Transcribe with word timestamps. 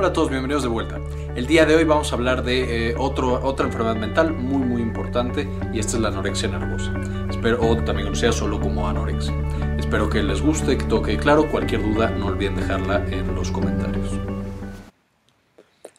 Hola 0.00 0.08
a 0.08 0.12
todos, 0.14 0.30
bienvenidos 0.30 0.62
de 0.62 0.70
vuelta. 0.70 0.98
El 1.36 1.46
día 1.46 1.66
de 1.66 1.74
hoy 1.74 1.84
vamos 1.84 2.10
a 2.10 2.14
hablar 2.14 2.42
de 2.42 2.88
eh, 2.88 2.94
otro, 2.96 3.34
otra 3.46 3.66
enfermedad 3.66 3.96
mental 3.96 4.32
muy 4.32 4.62
muy 4.62 4.80
importante 4.80 5.46
y 5.74 5.78
esta 5.78 5.98
es 5.98 6.02
la 6.02 6.08
anorexia 6.08 6.48
nervosa. 6.48 6.94
Espero, 7.28 7.60
o 7.60 7.76
también 7.84 8.06
conocida 8.06 8.32
solo 8.32 8.58
como 8.58 8.88
anorexia. 8.88 9.34
Espero 9.78 10.08
que 10.08 10.22
les 10.22 10.40
guste, 10.40 10.78
que 10.78 10.84
toque 10.84 11.18
claro. 11.18 11.50
Cualquier 11.50 11.82
duda 11.82 12.08
no 12.08 12.28
olviden 12.28 12.56
dejarla 12.56 13.04
en 13.10 13.34
los 13.34 13.50
comentarios. 13.50 14.08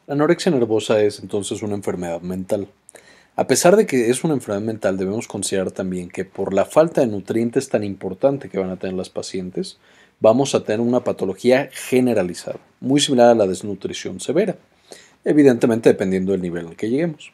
La 0.07 0.15
anorexia 0.15 0.52
nervosa 0.52 0.99
es 0.99 1.20
entonces 1.20 1.61
una 1.61 1.75
enfermedad 1.75 2.21
mental. 2.21 2.70
A 3.36 3.45
pesar 3.45 3.75
de 3.75 3.86
que 3.86 4.09
es 4.09 4.23
una 4.23 4.33
enfermedad 4.33 4.65
mental, 4.65 4.97
debemos 4.97 5.27
considerar 5.27 5.70
también 5.70 6.09
que 6.09 6.25
por 6.25 6.55
la 6.55 6.65
falta 6.65 7.02
de 7.02 7.07
nutrientes 7.07 7.70
tan 7.70 7.83
importante 7.83 8.49
que 8.49 8.57
van 8.57 8.71
a 8.71 8.77
tener 8.77 8.95
las 8.95 9.11
pacientes, 9.11 9.77
vamos 10.22 10.56
a 10.56 10.64
tener 10.64 10.80
una 10.80 11.04
patología 11.04 11.70
generalizada, 11.74 12.60
muy 12.79 13.02
similar 13.02 13.29
a 13.32 13.36
la 13.36 13.48
desnutrición 13.48 14.20
severa, 14.21 14.56
evidentemente 15.25 15.89
dependiendo 15.89 16.32
del 16.32 16.42
nivel 16.42 16.68
al 16.68 16.75
que 16.78 16.89
lleguemos. 16.89 17.34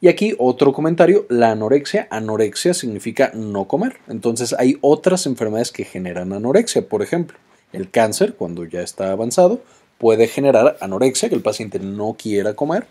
Y 0.00 0.06
aquí 0.06 0.36
otro 0.38 0.72
comentario, 0.72 1.26
la 1.28 1.50
anorexia, 1.50 2.06
anorexia 2.10 2.72
significa 2.72 3.32
no 3.34 3.66
comer, 3.66 3.96
entonces 4.06 4.54
hay 4.56 4.78
otras 4.80 5.26
enfermedades 5.26 5.72
que 5.72 5.84
generan 5.84 6.32
anorexia, 6.32 6.88
por 6.88 7.02
ejemplo, 7.02 7.36
el 7.72 7.90
cáncer, 7.90 8.34
cuando 8.34 8.64
ya 8.64 8.82
está 8.82 9.10
avanzado, 9.10 9.60
puede 9.98 10.28
generar 10.28 10.76
anorexia, 10.80 11.28
que 11.28 11.34
el 11.34 11.42
paciente 11.42 11.80
no 11.80 12.16
quiera 12.16 12.54
comer, 12.54 12.86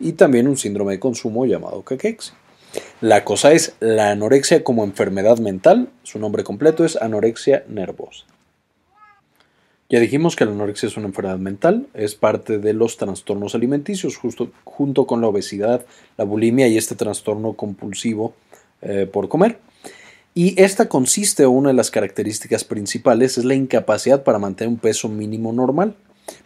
y 0.00 0.12
también 0.12 0.48
un 0.48 0.56
síndrome 0.56 0.92
de 0.92 1.00
consumo 1.00 1.44
llamado 1.44 1.82
caquexia. 1.82 2.34
La 3.00 3.24
cosa 3.24 3.52
es, 3.52 3.74
la 3.80 4.10
anorexia 4.10 4.64
como 4.64 4.84
enfermedad 4.84 5.38
mental, 5.38 5.90
su 6.02 6.18
nombre 6.18 6.44
completo 6.44 6.84
es 6.84 6.96
anorexia 6.96 7.64
nervosa. 7.68 8.24
Ya 9.88 10.00
dijimos 10.00 10.34
que 10.34 10.44
la 10.44 10.50
anorexia 10.50 10.88
es 10.88 10.96
una 10.96 11.06
enfermedad 11.06 11.38
mental, 11.38 11.86
es 11.94 12.16
parte 12.16 12.58
de 12.58 12.72
los 12.72 12.96
trastornos 12.96 13.54
alimenticios, 13.54 14.16
justo, 14.16 14.50
junto 14.64 15.06
con 15.06 15.20
la 15.20 15.28
obesidad, 15.28 15.86
la 16.16 16.24
bulimia 16.24 16.66
y 16.66 16.76
este 16.76 16.96
trastorno 16.96 17.52
compulsivo 17.52 18.34
eh, 18.82 19.08
por 19.10 19.28
comer. 19.28 19.60
Y 20.34 20.60
esta 20.60 20.88
consiste, 20.88 21.46
una 21.46 21.68
de 21.68 21.74
las 21.74 21.92
características 21.92 22.64
principales, 22.64 23.38
es 23.38 23.44
la 23.44 23.54
incapacidad 23.54 24.24
para 24.24 24.40
mantener 24.40 24.70
un 24.70 24.78
peso 24.78 25.08
mínimo 25.08 25.52
normal. 25.52 25.94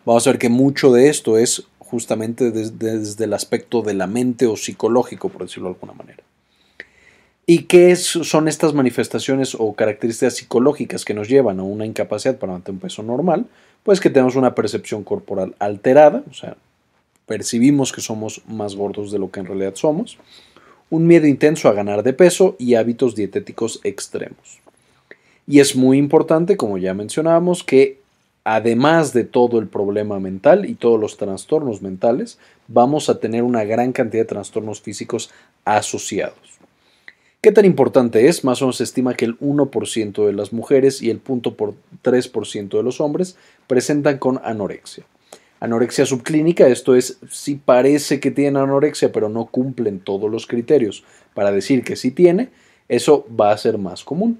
Vamos 0.05 0.27
a 0.27 0.31
ver 0.31 0.39
que 0.39 0.51
mucho 0.51 0.92
de 0.92 1.09
esto 1.09 1.39
es 1.39 1.64
justamente 1.79 2.51
desde 2.51 3.25
el 3.25 3.33
aspecto 3.33 3.83
de 3.83 3.95
la 3.95 4.07
mente 4.07 4.47
o 4.47 4.57
psicológico, 4.57 5.31
por 5.31 5.42
decirlo 5.42 5.70
de 5.70 5.75
alguna 5.75 5.95
manera. 5.95 6.23
¿Y 7.53 7.65
qué 7.65 7.97
son 7.97 8.47
estas 8.47 8.75
manifestaciones 8.75 9.56
o 9.59 9.73
características 9.73 10.37
psicológicas 10.37 11.05
que 11.05 11.15
nos 11.15 11.29
llevan 11.29 11.59
a 11.59 11.65
una 11.65 11.84
incapacidad 11.84 12.39
para 12.39 12.53
mantener 12.53 12.77
un 12.77 12.81
peso 12.81 13.03
normal? 13.03 13.47
Pues 13.83 13.98
que 13.98 14.09
tenemos 14.09 14.37
una 14.37 14.55
percepción 14.55 15.03
corporal 15.03 15.57
alterada, 15.59 16.23
o 16.31 16.33
sea, 16.33 16.57
percibimos 17.27 17.91
que 17.91 18.03
somos 18.03 18.42
más 18.47 18.77
gordos 18.77 19.11
de 19.11 19.19
lo 19.19 19.33
que 19.33 19.41
en 19.41 19.47
realidad 19.47 19.75
somos, 19.75 20.17
un 20.91 21.09
miedo 21.09 21.27
intenso 21.27 21.69
a 21.69 21.73
ganar 21.73 22.05
de 22.05 22.12
peso 22.12 22.55
y 22.57 22.77
hábitos 22.77 23.17
dietéticos 23.17 23.81
extremos. 23.83 24.61
Y 25.48 25.59
es 25.59 25.75
muy 25.75 25.98
importante, 25.98 26.57
como 26.57 26.79
ya 26.79 26.95
mencionábamos, 26.95 27.64
que 27.64 27.98
además 28.45 29.12
de 29.12 29.25
todo 29.25 29.59
el 29.59 29.67
problema 29.67 30.20
mental 30.20 30.67
y 30.67 30.75
todos 30.75 31.01
los 31.01 31.17
trastornos 31.17 31.83
mentales, 31.83 32.39
vamos 32.69 33.09
a 33.09 33.19
tener 33.19 33.42
una 33.42 33.64
gran 33.64 33.91
cantidad 33.91 34.23
de 34.23 34.29
trastornos 34.29 34.81
físicos 34.81 35.33
asociados. 35.64 36.59
¿Qué 37.42 37.52
tan 37.52 37.64
importante 37.64 38.28
es? 38.28 38.44
Más 38.44 38.60
o 38.60 38.66
menos 38.66 38.77
se 38.77 38.84
estima 38.84 39.14
que 39.14 39.24
el 39.24 39.38
1% 39.38 40.27
de 40.27 40.33
las 40.34 40.52
mujeres 40.52 41.00
y 41.00 41.08
el 41.08 41.24
0.3% 41.24 42.69
de 42.69 42.83
los 42.83 43.00
hombres 43.00 43.36
presentan 43.66 44.19
con 44.19 44.42
anorexia. 44.44 45.05
Anorexia 45.58 46.05
subclínica, 46.05 46.68
esto 46.68 46.94
es, 46.94 47.18
si 47.30 47.55
parece 47.55 48.20
que 48.20 48.30
tienen 48.30 48.58
anorexia, 48.58 49.11
pero 49.11 49.30
no 49.30 49.46
cumplen 49.46 50.00
todos 50.00 50.30
los 50.30 50.46
criterios 50.46 51.02
para 51.33 51.50
decir 51.50 51.83
que 51.83 51.96
sí 51.96 52.11
tiene, 52.11 52.50
eso 52.89 53.27
va 53.29 53.52
a 53.52 53.58
ser 53.58 53.79
más 53.79 54.05
común. 54.05 54.39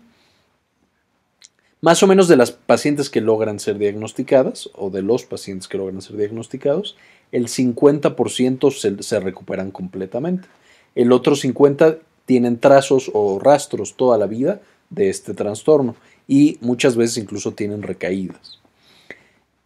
Más 1.81 2.03
o 2.03 2.07
menos 2.07 2.29
de 2.29 2.37
las 2.37 2.51
pacientes 2.51 3.09
que 3.09 3.23
logran 3.23 3.61
ser 3.61 3.79
diagnosticadas, 3.79 4.69
o 4.75 4.91
de 4.91 5.01
los 5.01 5.25
pacientes 5.25 5.69
que 5.69 5.79
logran 5.79 6.03
ser 6.03 6.19
diagnosticados, 6.19 6.99
el 7.33 7.49
50% 7.49 8.71
se, 8.71 9.03
se 9.03 9.21
recuperan 9.21 9.71
completamente. 9.71 10.49
El 10.95 11.13
otro 11.13 11.35
50% 11.35 12.01
tienen 12.31 12.61
trazos 12.61 13.11
o 13.13 13.41
rastros 13.41 13.97
toda 13.97 14.17
la 14.17 14.29
vida 14.29 14.61
de 14.89 15.11
este 15.11 15.35
trastorno 15.35 15.97
y 16.29 16.59
muchas 16.61 16.95
veces 16.95 17.17
incluso 17.17 17.55
tienen 17.55 17.83
recaídas. 17.83 18.61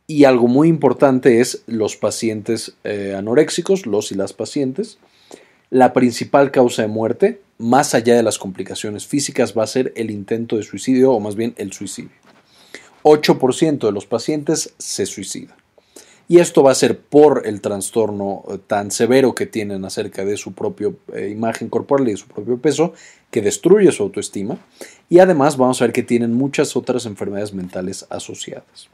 Y 0.07 0.25
algo 0.25 0.49
muy 0.49 0.69
importante 0.69 1.43
es 1.43 1.63
los 1.67 1.99
pacientes 1.99 2.73
eh, 2.85 3.15
anoréxicos, 3.15 3.85
los 3.85 4.13
y 4.13 4.15
las 4.15 4.33
pacientes. 4.33 4.97
La 5.69 5.93
principal 5.93 6.51
causa 6.51 6.81
de 6.81 6.89
muerte, 6.89 7.43
más 7.59 7.95
allá 7.95 8.17
de 8.17 8.23
las 8.23 8.39
complicaciones 8.39 9.07
físicas, 9.07 9.53
va 9.55 9.65
a 9.65 9.67
ser 9.67 9.93
el 9.95 10.11
intento 10.11 10.57
de 10.57 10.63
suicidio 10.63 11.13
o 11.13 11.21
más 11.21 11.37
bien 11.37 11.53
el 11.59 11.75
suicidio. 11.75 12.17
8% 13.03 13.79
de 13.85 13.93
los 13.93 14.07
pacientes 14.07 14.73
se 14.79 15.05
suicidan 15.05 15.64
y 16.29 16.39
esto 16.39 16.63
va 16.63 16.73
a 16.73 16.75
ser 16.75 16.99
por 16.99 17.43
el 17.47 17.61
trastorno 17.61 18.45
eh, 18.49 18.59
tan 18.67 18.91
severo 18.91 19.35
que 19.35 19.47
tienen 19.47 19.85
acerca 19.85 20.25
de 20.25 20.37
su 20.37 20.53
propia 20.53 20.91
eh, 21.15 21.29
imagen 21.31 21.69
corporal 21.69 22.09
y 22.09 22.13
de 22.13 22.17
su 22.17 22.27
propio 22.27 22.59
peso, 22.59 22.95
que 23.31 23.43
destruye 23.43 23.91
su 23.93 24.05
autoestima, 24.05 24.59
y 25.09 25.19
además 25.19 25.57
vamos 25.57 25.81
a 25.81 25.87
ver 25.87 25.93
que 25.93 26.03
tienen 26.03 26.35
muchas 26.35 26.77
otras 26.77 27.05
enfermedades 27.07 27.53
mentales 27.53 28.07
asociadas. 28.09 28.89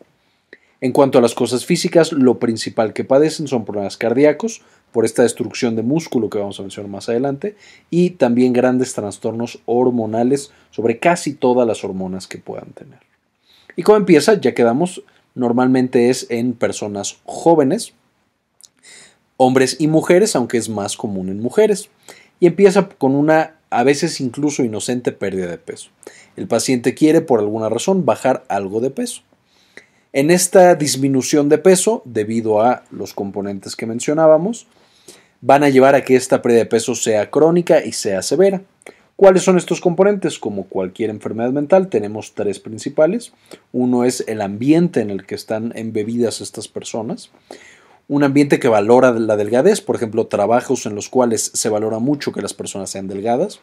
En 0.80 0.92
cuanto 0.92 1.18
a 1.18 1.20
las 1.20 1.34
cosas 1.34 1.66
físicas, 1.66 2.12
lo 2.12 2.38
principal 2.38 2.94
que 2.94 3.04
padecen 3.04 3.46
son 3.46 3.64
problemas 3.64 3.96
cardíacos, 3.96 4.62
por 4.92 5.04
esta 5.04 5.22
destrucción 5.22 5.76
de 5.76 5.82
músculo 5.82 6.30
que 6.30 6.38
vamos 6.38 6.58
a 6.58 6.62
mencionar 6.62 6.90
más 6.90 7.08
adelante, 7.08 7.54
y 7.90 8.10
también 8.10 8.52
grandes 8.52 8.94
trastornos 8.94 9.60
hormonales 9.66 10.50
sobre 10.70 10.98
casi 10.98 11.34
todas 11.34 11.66
las 11.66 11.84
hormonas 11.84 12.26
que 12.26 12.38
puedan 12.38 12.72
tener. 12.72 12.98
¿Y 13.76 13.82
cómo 13.82 13.98
empieza? 13.98 14.40
Ya 14.40 14.54
quedamos 14.54 15.02
Normalmente 15.34 16.10
es 16.10 16.26
en 16.30 16.52
personas 16.54 17.18
jóvenes, 17.24 17.94
hombres 19.36 19.76
y 19.78 19.88
mujeres, 19.88 20.36
aunque 20.36 20.58
es 20.58 20.68
más 20.68 20.96
común 20.96 21.28
en 21.28 21.40
mujeres. 21.40 21.90
Y 22.40 22.46
empieza 22.46 22.88
con 22.88 23.14
una 23.14 23.56
a 23.70 23.84
veces 23.84 24.20
incluso 24.20 24.64
inocente 24.64 25.12
pérdida 25.12 25.46
de 25.46 25.58
peso. 25.58 25.90
El 26.36 26.48
paciente 26.48 26.94
quiere 26.94 27.20
por 27.20 27.40
alguna 27.40 27.68
razón 27.68 28.04
bajar 28.04 28.44
algo 28.48 28.80
de 28.80 28.90
peso. 28.90 29.22
En 30.12 30.30
esta 30.30 30.74
disminución 30.74 31.48
de 31.48 31.58
peso, 31.58 32.02
debido 32.04 32.60
a 32.60 32.82
los 32.90 33.14
componentes 33.14 33.76
que 33.76 33.86
mencionábamos, 33.86 34.66
van 35.40 35.62
a 35.62 35.68
llevar 35.68 35.94
a 35.94 36.04
que 36.04 36.16
esta 36.16 36.42
pérdida 36.42 36.60
de 36.60 36.66
peso 36.66 36.96
sea 36.96 37.30
crónica 37.30 37.84
y 37.84 37.92
sea 37.92 38.22
severa. 38.22 38.62
¿Cuáles 39.20 39.42
son 39.42 39.58
estos 39.58 39.82
componentes? 39.82 40.38
Como 40.38 40.64
cualquier 40.64 41.10
enfermedad 41.10 41.50
mental, 41.50 41.88
tenemos 41.88 42.32
tres 42.32 42.58
principales. 42.58 43.34
Uno 43.70 44.04
es 44.04 44.24
el 44.26 44.40
ambiente 44.40 45.02
en 45.02 45.10
el 45.10 45.26
que 45.26 45.34
están 45.34 45.74
embebidas 45.76 46.40
estas 46.40 46.68
personas. 46.68 47.28
Un 48.08 48.24
ambiente 48.24 48.58
que 48.58 48.68
valora 48.68 49.12
la 49.12 49.36
delgadez, 49.36 49.82
por 49.82 49.96
ejemplo, 49.96 50.28
trabajos 50.28 50.86
en 50.86 50.94
los 50.94 51.10
cuales 51.10 51.50
se 51.52 51.68
valora 51.68 51.98
mucho 51.98 52.32
que 52.32 52.40
las 52.40 52.54
personas 52.54 52.88
sean 52.88 53.08
delgadas. 53.08 53.60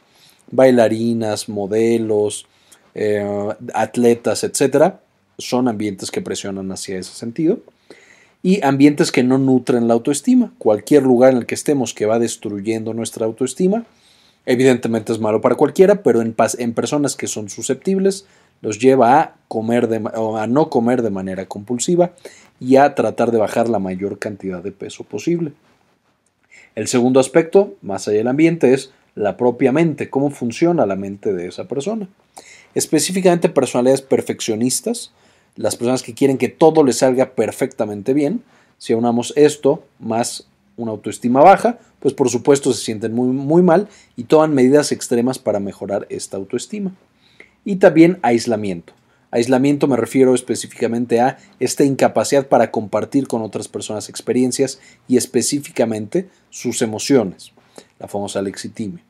Bailarinas, 0.51 1.49
modelos, 1.49 2.45
eh, 2.93 3.25
atletas, 3.73 4.43
etc. 4.43 4.97
Son 5.39 5.67
ambientes 5.67 6.11
que 6.11 6.21
presionan 6.21 6.71
hacia 6.71 6.99
ese 6.99 7.13
sentido. 7.13 7.61
Y 8.43 8.63
ambientes 8.63 9.11
que 9.11 9.23
no 9.23 9.39
nutren 9.39 9.87
la 9.87 9.95
autoestima. 9.95 10.53
Cualquier 10.59 11.01
lugar 11.01 11.31
en 11.31 11.37
el 11.37 11.45
que 11.47 11.55
estemos 11.55 11.95
que 11.95 12.05
va 12.05 12.19
destruyendo 12.19 12.93
nuestra 12.93 13.25
autoestima 13.25 13.87
Evidentemente 14.49 15.11
es 15.11 15.19
malo 15.19 15.41
para 15.41 15.55
cualquiera, 15.55 16.01
pero 16.03 16.21
en, 16.21 16.33
en 16.57 16.73
personas 16.73 17.17
que 17.17 17.27
son 17.27 17.49
susceptibles 17.49 18.25
los 18.61 18.79
lleva 18.79 19.19
a, 19.19 19.35
comer 19.49 19.89
de, 19.89 19.97
a 19.97 20.47
no 20.47 20.69
comer 20.69 21.01
de 21.01 21.09
manera 21.09 21.45
compulsiva 21.47 22.13
y 22.57 22.77
a 22.77 22.95
tratar 22.95 23.31
de 23.31 23.39
bajar 23.39 23.67
la 23.67 23.79
mayor 23.79 24.19
cantidad 24.19 24.63
de 24.63 24.71
peso 24.71 25.03
posible. 25.03 25.51
El 26.75 26.87
segundo 26.87 27.19
aspecto, 27.19 27.75
más 27.81 28.07
allá 28.07 28.19
del 28.19 28.29
ambiente, 28.29 28.73
es 28.73 28.93
la 29.15 29.35
propia 29.35 29.73
mente, 29.73 30.09
cómo 30.09 30.29
funciona 30.29 30.85
la 30.85 30.95
mente 30.95 31.33
de 31.33 31.47
esa 31.47 31.65
persona. 31.67 32.07
Específicamente 32.73 33.49
personalidades 33.49 34.01
perfeccionistas, 34.01 35.11
las 35.57 35.75
personas 35.75 36.03
que 36.03 36.13
quieren 36.13 36.37
que 36.37 36.47
todo 36.47 36.85
les 36.85 36.99
salga 36.99 37.31
perfectamente 37.31 38.13
bien. 38.13 38.43
Si 38.77 38.93
aunamos 38.93 39.33
esto 39.35 39.83
más 39.99 40.47
una 40.77 40.91
autoestima 40.91 41.41
baja, 41.41 41.79
pues 41.99 42.13
por 42.13 42.29
supuesto 42.29 42.71
se 42.71 42.83
sienten 42.83 43.13
muy, 43.13 43.27
muy 43.29 43.61
mal 43.61 43.89
y 44.15 44.23
toman 44.23 44.53
medidas 44.53 44.91
extremas 44.91 45.39
para 45.39 45.59
mejorar 45.59 46.05
esta 46.09 46.37
autoestima. 46.37 46.93
Y 47.65 47.77
también 47.77 48.19
aislamiento. 48.21 48.93
Aislamiento 49.29 49.87
me 49.87 49.97
refiero 49.97 50.33
específicamente 50.33 51.19
a 51.19 51.37
esta 51.59 51.83
incapacidad 51.83 52.47
para 52.47 52.71
compartir 52.71 53.27
con 53.27 53.41
otras 53.41 53.67
personas 53.67 54.07
experiencias 54.07 54.79
y 55.07 55.17
específicamente 55.17 56.29
sus 56.49 56.81
emociones, 56.81 57.51
la 57.99 58.07
famosa 58.07 58.41
lexitimia. 58.41 59.03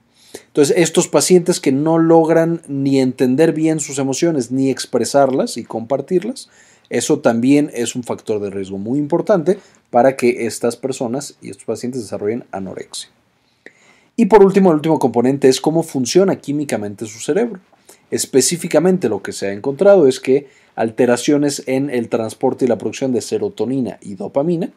Entonces, 0.48 0.76
estos 0.78 1.08
pacientes 1.08 1.60
que 1.60 1.72
no 1.72 2.00
logran 2.00 2.62
ni 2.68 3.00
entender 3.00 3.54
bien 3.54 3.80
sus 3.80 4.00
emociones 4.00 4.52
ni 4.52 4.70
expresarlas 4.70 5.58
y 5.58 5.64
compartirlas, 5.64 6.50
eso 6.90 7.20
también 7.20 7.70
es 7.74 7.96
un 7.96 8.04
factor 8.04 8.40
de 8.40 8.50
riesgo 8.50 8.78
muy 8.78 8.98
importante 8.98 9.60
para 9.90 10.16
que 10.16 10.46
estas 10.46 10.76
personas 10.76 11.38
y 11.42 11.50
estos 11.50 11.66
pacientes 11.66 12.02
desarrollen 12.02 12.46
anorexia. 12.52 13.10
Y 14.16 14.26
por 14.26 14.44
último, 14.44 14.72
el 14.72 14.78
último 14.78 15.00
componente 15.00 15.48
es 15.48 15.62
cómo 15.62 15.84
funciona 15.84 16.38
químicamente 16.38 17.06
su 17.06 17.20
cerebro. 17.20 17.60
Específicamente 18.10 19.10
lo 19.10 19.22
que 19.22 19.32
se 19.32 19.48
ha 19.48 19.54
encontrado 19.54 20.08
es 20.08 20.20
que 20.20 20.48
alteraciones 20.76 21.64
en 21.68 21.90
el 21.90 22.10
transporte 22.10 22.66
y 22.66 22.68
la 22.68 22.78
producción 22.78 23.12
de 23.12 23.22
serotonina 23.22 24.00
y 24.02 24.16
dopamina, 24.16 24.72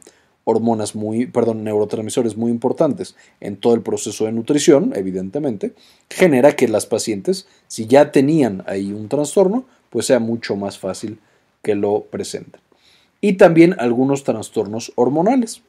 hormonas 0.44 0.94
muy, 0.94 1.26
perdón, 1.26 1.64
neurotransmisores 1.64 2.36
muy 2.36 2.50
importantes 2.50 3.14
en 3.40 3.56
todo 3.56 3.74
el 3.74 3.82
proceso 3.82 4.24
de 4.24 4.32
nutrición, 4.32 4.92
evidentemente, 4.94 5.74
genera 6.08 6.56
que 6.56 6.68
las 6.68 6.86
pacientes, 6.86 7.46
si 7.68 7.86
ya 7.86 8.12
tenían 8.12 8.64
ahí 8.66 8.92
un 8.92 9.08
trastorno, 9.08 9.64
pues 9.90 10.06
sea 10.06 10.18
mucho 10.18 10.56
más 10.56 10.78
fácil 10.78 11.18
que 11.62 11.74
lo 11.74 12.02
presenten. 12.10 12.60
Y 13.20 13.34
también 13.34 13.76
algunos 13.78 14.24
trastornos 14.24 14.92
hormonales. 14.94 15.62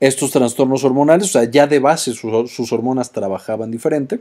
Estos 0.00 0.30
trastornos 0.30 0.84
hormonales, 0.84 1.32
ya 1.50 1.66
de 1.66 1.78
base 1.78 2.12
sus, 2.12 2.50
sus 2.52 2.72
hormonas 2.72 3.12
trabajaban 3.12 3.70
diferente 3.70 4.20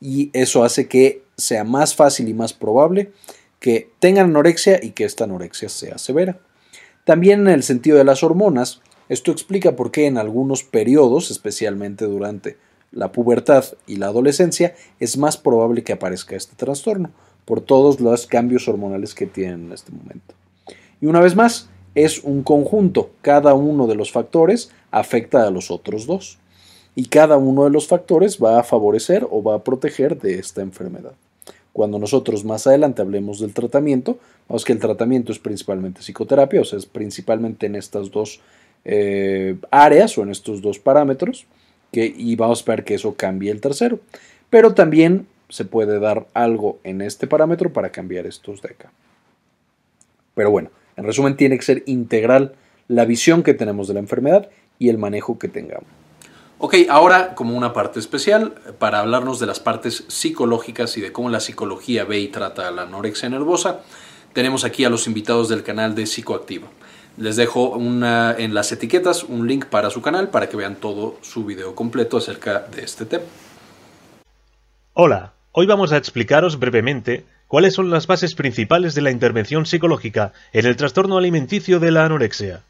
y 0.00 0.30
eso 0.32 0.64
hace 0.64 0.88
que 0.88 1.22
sea 1.36 1.64
más 1.64 1.94
fácil 1.94 2.28
y 2.28 2.34
más 2.34 2.52
probable 2.52 3.12
que 3.60 3.90
tengan 4.00 4.26
anorexia 4.26 4.80
y 4.82 4.90
que 4.90 5.04
esta 5.04 5.24
anorexia 5.24 5.68
sea 5.68 5.98
severa. 5.98 6.38
También 7.04 7.40
en 7.40 7.48
el 7.48 7.62
sentido 7.62 7.98
de 7.98 8.04
las 8.04 8.22
hormonas, 8.22 8.80
esto 9.08 9.30
explica 9.30 9.76
por 9.76 9.90
qué 9.90 10.06
en 10.06 10.18
algunos 10.18 10.64
periodos, 10.64 11.30
especialmente 11.30 12.04
durante 12.04 12.56
la 12.90 13.12
pubertad 13.12 13.64
y 13.86 13.96
la 13.96 14.06
adolescencia, 14.06 14.74
es 14.98 15.16
más 15.16 15.36
probable 15.36 15.84
que 15.84 15.92
aparezca 15.92 16.34
este 16.34 16.56
trastorno, 16.56 17.10
por 17.44 17.60
todos 17.60 18.00
los 18.00 18.26
cambios 18.26 18.66
hormonales 18.66 19.14
que 19.14 19.26
tienen 19.26 19.66
en 19.66 19.72
este 19.72 19.92
momento. 19.92 20.34
Y 21.00 21.06
una 21.06 21.20
vez 21.20 21.36
más, 21.36 21.68
es 21.94 22.22
un 22.22 22.42
conjunto, 22.42 23.10
cada 23.22 23.54
uno 23.54 23.86
de 23.86 23.94
los 23.94 24.12
factores 24.12 24.70
afecta 24.90 25.46
a 25.46 25.50
los 25.50 25.70
otros 25.70 26.06
dos, 26.06 26.38
y 26.94 27.06
cada 27.06 27.36
uno 27.36 27.64
de 27.64 27.70
los 27.70 27.86
factores 27.86 28.38
va 28.42 28.58
a 28.58 28.64
favorecer 28.64 29.26
o 29.30 29.42
va 29.42 29.56
a 29.56 29.64
proteger 29.64 30.18
de 30.18 30.38
esta 30.38 30.62
enfermedad. 30.62 31.12
Cuando 31.72 31.98
nosotros 31.98 32.44
más 32.44 32.66
adelante 32.66 33.02
hablemos 33.02 33.38
del 33.38 33.52
tratamiento, 33.52 34.18
vamos 34.48 34.64
que 34.64 34.72
el 34.72 34.78
tratamiento 34.78 35.30
es 35.30 35.38
principalmente 35.38 36.00
psicoterapia, 36.00 36.62
o 36.62 36.64
sea, 36.64 36.78
es 36.78 36.86
principalmente 36.86 37.66
en 37.66 37.76
estas 37.76 38.10
dos 38.10 38.40
eh, 38.86 39.56
áreas 39.70 40.16
o 40.16 40.22
en 40.22 40.30
estos 40.30 40.62
dos 40.62 40.78
parámetros, 40.78 41.46
que, 41.92 42.06
y 42.16 42.34
vamos 42.34 42.62
a 42.66 42.70
ver 42.72 42.84
que 42.84 42.94
eso 42.94 43.14
cambie 43.14 43.50
el 43.50 43.60
tercero. 43.60 44.00
Pero 44.48 44.72
también 44.72 45.26
se 45.50 45.66
puede 45.66 45.98
dar 45.98 46.26
algo 46.32 46.78
en 46.82 47.02
este 47.02 47.26
parámetro 47.26 47.72
para 47.72 47.90
cambiar 47.90 48.26
estos 48.26 48.62
de 48.62 48.70
acá. 48.70 48.90
Pero 50.34 50.50
bueno, 50.50 50.70
en 50.96 51.04
resumen, 51.04 51.36
tiene 51.36 51.56
que 51.58 51.64
ser 51.64 51.82
integral 51.86 52.54
la 52.88 53.04
visión 53.04 53.42
que 53.42 53.54
tenemos 53.54 53.88
de 53.88 53.94
la 53.94 54.00
enfermedad 54.00 54.48
y 54.78 54.88
el 54.88 54.98
manejo 54.98 55.38
que 55.38 55.48
tengamos. 55.48 55.88
Ok, 56.58 56.74
ahora 56.88 57.34
como 57.34 57.56
una 57.56 57.74
parte 57.74 58.00
especial 58.00 58.54
para 58.78 59.00
hablarnos 59.00 59.38
de 59.38 59.46
las 59.46 59.60
partes 59.60 60.04
psicológicas 60.08 60.96
y 60.96 61.02
de 61.02 61.12
cómo 61.12 61.28
la 61.28 61.40
psicología 61.40 62.04
ve 62.04 62.18
y 62.20 62.28
trata 62.28 62.68
a 62.68 62.70
la 62.70 62.82
anorexia 62.82 63.28
nervosa, 63.28 63.82
tenemos 64.32 64.64
aquí 64.64 64.84
a 64.84 64.90
los 64.90 65.06
invitados 65.06 65.50
del 65.50 65.62
canal 65.62 65.94
de 65.94 66.06
Psicoactiva. 66.06 66.68
Les 67.18 67.36
dejo 67.36 67.76
en 67.78 68.54
las 68.54 68.72
etiquetas 68.72 69.24
un 69.24 69.46
link 69.46 69.66
para 69.66 69.90
su 69.90 70.00
canal 70.02 70.28
para 70.28 70.48
que 70.48 70.56
vean 70.56 70.76
todo 70.76 71.16
su 71.22 71.44
video 71.44 71.74
completo 71.74 72.16
acerca 72.18 72.60
de 72.60 72.82
este 72.82 73.04
tema. 73.06 73.24
Hola, 74.92 75.34
hoy 75.52 75.66
vamos 75.66 75.92
a 75.92 75.98
explicaros 75.98 76.58
brevemente 76.58 77.24
cuáles 77.46 77.74
son 77.74 77.90
las 77.90 78.06
bases 78.06 78.34
principales 78.34 78.94
de 78.94 79.02
la 79.02 79.10
intervención 79.10 79.66
psicológica 79.66 80.32
en 80.52 80.66
el 80.66 80.76
trastorno 80.76 81.18
alimenticio 81.18 81.80
de 81.80 81.90
la 81.90 82.04
anorexia. 82.04 82.62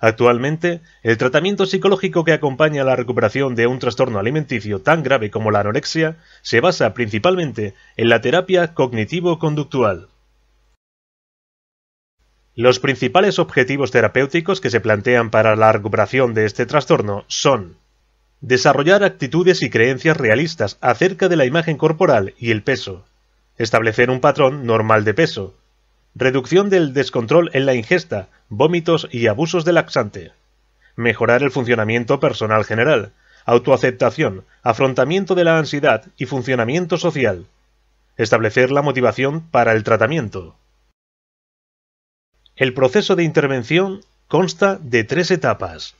Actualmente, 0.00 0.82
el 1.02 1.16
tratamiento 1.16 1.64
psicológico 1.64 2.24
que 2.24 2.32
acompaña 2.32 2.84
la 2.84 2.94
recuperación 2.94 3.54
de 3.54 3.66
un 3.66 3.78
trastorno 3.78 4.18
alimenticio 4.18 4.82
tan 4.82 5.02
grave 5.02 5.30
como 5.30 5.50
la 5.50 5.60
anorexia 5.60 6.18
se 6.42 6.60
basa 6.60 6.92
principalmente 6.92 7.74
en 7.96 8.10
la 8.10 8.20
terapia 8.20 8.74
cognitivo-conductual. 8.74 10.08
Los 12.54 12.80
principales 12.80 13.38
objetivos 13.38 13.90
terapéuticos 13.90 14.60
que 14.60 14.70
se 14.70 14.80
plantean 14.80 15.30
para 15.30 15.56
la 15.56 15.72
recuperación 15.72 16.34
de 16.34 16.44
este 16.44 16.66
trastorno 16.66 17.24
son 17.26 17.78
desarrollar 18.44 19.02
actitudes 19.04 19.62
y 19.62 19.70
creencias 19.70 20.18
realistas 20.18 20.76
acerca 20.82 21.28
de 21.28 21.36
la 21.36 21.46
imagen 21.46 21.78
corporal 21.78 22.34
y 22.38 22.50
el 22.50 22.62
peso, 22.62 23.06
establecer 23.56 24.10
un 24.10 24.20
patrón 24.20 24.66
normal 24.66 25.04
de 25.04 25.14
peso, 25.14 25.54
reducción 26.14 26.68
del 26.68 26.92
descontrol 26.92 27.50
en 27.54 27.64
la 27.64 27.74
ingesta, 27.74 28.28
vómitos 28.50 29.08
y 29.10 29.28
abusos 29.28 29.64
de 29.64 29.72
laxante, 29.72 30.32
mejorar 30.94 31.42
el 31.42 31.50
funcionamiento 31.50 32.20
personal 32.20 32.66
general, 32.66 33.12
autoaceptación, 33.46 34.44
afrontamiento 34.62 35.34
de 35.34 35.44
la 35.44 35.56
ansiedad 35.56 36.04
y 36.18 36.26
funcionamiento 36.26 36.98
social, 36.98 37.46
establecer 38.18 38.70
la 38.70 38.82
motivación 38.82 39.40
para 39.40 39.72
el 39.72 39.84
tratamiento. 39.84 40.54
El 42.56 42.74
proceso 42.74 43.16
de 43.16 43.24
intervención 43.24 44.02
consta 44.28 44.78
de 44.82 45.02
tres 45.04 45.30
etapas. 45.30 45.94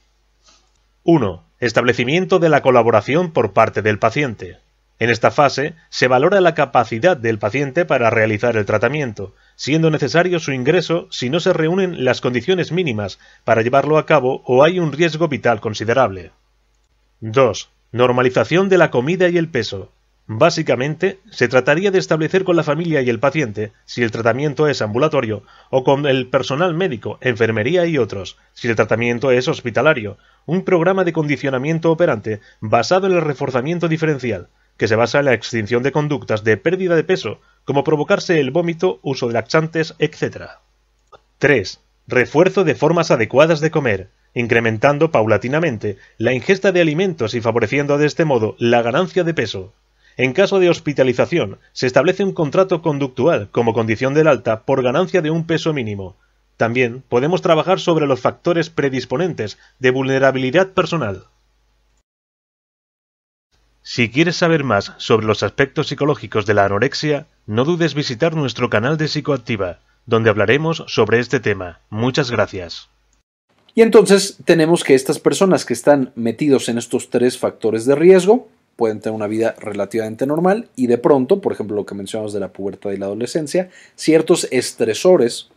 1. 1.05 1.43
Establecimiento 1.65 2.41
de 2.41 2.51
la 2.51 2.61
colaboración 2.61 3.33
por 3.33 3.55
parte 3.55 3.81
del 3.81 3.99
paciente. 3.99 4.59
En 4.99 5.09
esta 5.09 5.31
fase 5.31 5.73
se 5.89 6.09
valora 6.09 6.43
la 6.43 6.55
capacidad 6.55 7.17
del 7.17 7.39
paciente 7.39 7.87
para 7.87 8.11
realizar 8.11 8.59
el 8.59 8.67
tratamiento, 8.67 9.35
siendo 9.57 9.91
necesario 9.91 10.41
su 10.41 10.53
ingreso 10.53 11.09
si 11.11 11.31
no 11.31 11.41
se 11.41 11.55
reúnen 11.55 12.05
las 12.05 12.21
condiciones 12.21 12.71
mínimas 12.71 13.19
para 13.45 13.63
llevarlo 13.63 13.97
a 13.97 14.05
cabo 14.05 14.43
o 14.45 14.63
hay 14.63 14.79
un 14.79 14.93
riesgo 14.93 15.29
vital 15.29 15.63
considerable. 15.63 16.33
2. 17.21 17.71
Normalización 17.93 18.69
de 18.69 18.77
la 18.77 18.91
comida 18.91 19.31
y 19.31 19.39
el 19.39 19.49
peso. 19.49 19.91
Básicamente, 20.27 21.21
se 21.31 21.49
trataría 21.49 21.91
de 21.91 21.99
establecer 21.99 22.45
con 22.45 22.57
la 22.57 22.63
familia 22.63 23.03
y 23.03 23.11
el 23.11 23.21
paciente, 23.21 23.73
si 23.85 24.03
el 24.03 24.11
tratamiento 24.11 24.69
es 24.69 24.81
ambulatorio, 24.81 25.43
o 25.69 25.85
con 25.85 26.07
el 26.07 26.29
personal 26.29 26.73
médico, 26.73 27.19
enfermería 27.21 27.85
y 27.85 27.99
otros, 27.99 28.39
si 28.55 28.69
el 28.69 28.77
tratamiento 28.77 29.31
es 29.31 29.49
hospitalario, 29.49 30.17
un 30.47 30.65
programa 30.65 31.05
de 31.05 31.13
condicionamiento 31.13 31.93
operante 31.93 32.41
basado 32.61 33.07
en 33.07 33.13
el 33.13 33.21
reforzamiento 33.21 33.87
diferencial, 33.87 34.49
que 34.79 34.89
se 34.89 34.97
basa 34.97 35.19
en 35.19 35.27
la 35.27 35.35
extinción 35.35 35.83
de 35.83 35.93
conductas 35.93 36.43
de 36.43 36.57
pérdida 36.57 36.97
de 36.97 37.05
peso, 37.05 37.41
como 37.67 37.85
provocarse 37.85 38.41
el 38.41 38.51
vómito, 38.51 39.01
uso 39.03 39.29
de 39.29 39.35
laxantes, 39.35 39.95
etc. 39.99 40.49
3. 41.37 41.81
Refuerzo 42.07 42.65
de 42.65 42.75
formas 42.75 43.11
adecuadas 43.11 43.61
de 43.61 43.71
comer, 43.71 44.09
incrementando 44.33 45.11
paulatinamente 45.11 45.99
la 46.17 46.33
ingesta 46.33 46.73
de 46.73 46.81
alimentos 46.81 47.35
y 47.35 47.43
favoreciendo 47.43 47.99
de 47.99 48.07
este 48.07 48.25
modo 48.25 48.57
la 48.59 48.81
ganancia 48.81 49.23
de 49.23 49.35
peso. 49.35 49.75
En 50.17 50.33
caso 50.33 50.61
de 50.61 50.71
hospitalización, 50.71 51.59
se 51.73 51.87
establece 51.87 52.23
un 52.23 52.33
contrato 52.33 52.83
conductual 52.83 53.49
como 53.51 53.75
condición 53.75 54.15
del 54.15 54.29
alta 54.29 54.65
por 54.65 54.83
ganancia 54.83 55.23
de 55.23 55.31
un 55.31 55.47
peso 55.47 55.73
mínimo. 55.73 56.17
También 56.57 57.03
podemos 57.09 57.43
trabajar 57.43 57.81
sobre 57.81 58.07
los 58.07 58.21
factores 58.21 58.71
predisponentes 58.71 59.59
de 59.81 59.91
vulnerabilidad 59.91 60.69
personal. 60.73 61.25
Si 63.83 64.09
quieres 64.09 64.37
saber 64.37 64.65
más 64.65 64.93
sobre 64.99 65.27
los 65.27 65.43
aspectos 65.43 65.89
psicológicos 65.89 66.47
de 66.47 66.55
la 66.55 66.65
anorexia, 66.65 67.27
no 67.47 67.65
dudes 67.65 67.95
visitar 67.95 68.35
nuestro 68.35 68.71
canal 68.71 68.97
de 68.97 69.09
Psicoactiva, 69.09 69.81
donde 70.07 70.31
hablaremos 70.31 70.85
sobre 70.87 71.19
este 71.19 71.41
tema. 71.41 71.81
Muchas 71.91 72.31
gracias. 72.31 72.89
Y 73.75 73.83
entonces 73.83 74.39
tenemos 74.45 74.85
que 74.85 74.95
estas 74.95 75.19
personas 75.19 75.65
que 75.65 75.75
están 75.75 76.13
metidos 76.15 76.69
en 76.69 76.79
estos 76.79 77.11
tres 77.11 77.37
factores 77.37 77.85
de 77.85 77.97
riesgo 77.97 78.49
pueden 78.77 79.01
tener 79.01 79.15
una 79.15 79.27
vida 79.27 79.55
relativamente 79.59 80.27
normal 80.27 80.69
y 80.77 80.87
de 80.87 80.99
pronto, 80.99 81.41
por 81.41 81.53
ejemplo 81.53 81.77
lo 81.77 81.87
que 81.87 81.95
mencionamos 81.95 82.33
de 82.33 82.41
la 82.41 82.53
pubertad 82.53 82.91
y 82.91 82.97
la 82.97 83.07
adolescencia, 83.07 83.71
ciertos 83.97 84.49
estresores, 84.51 85.49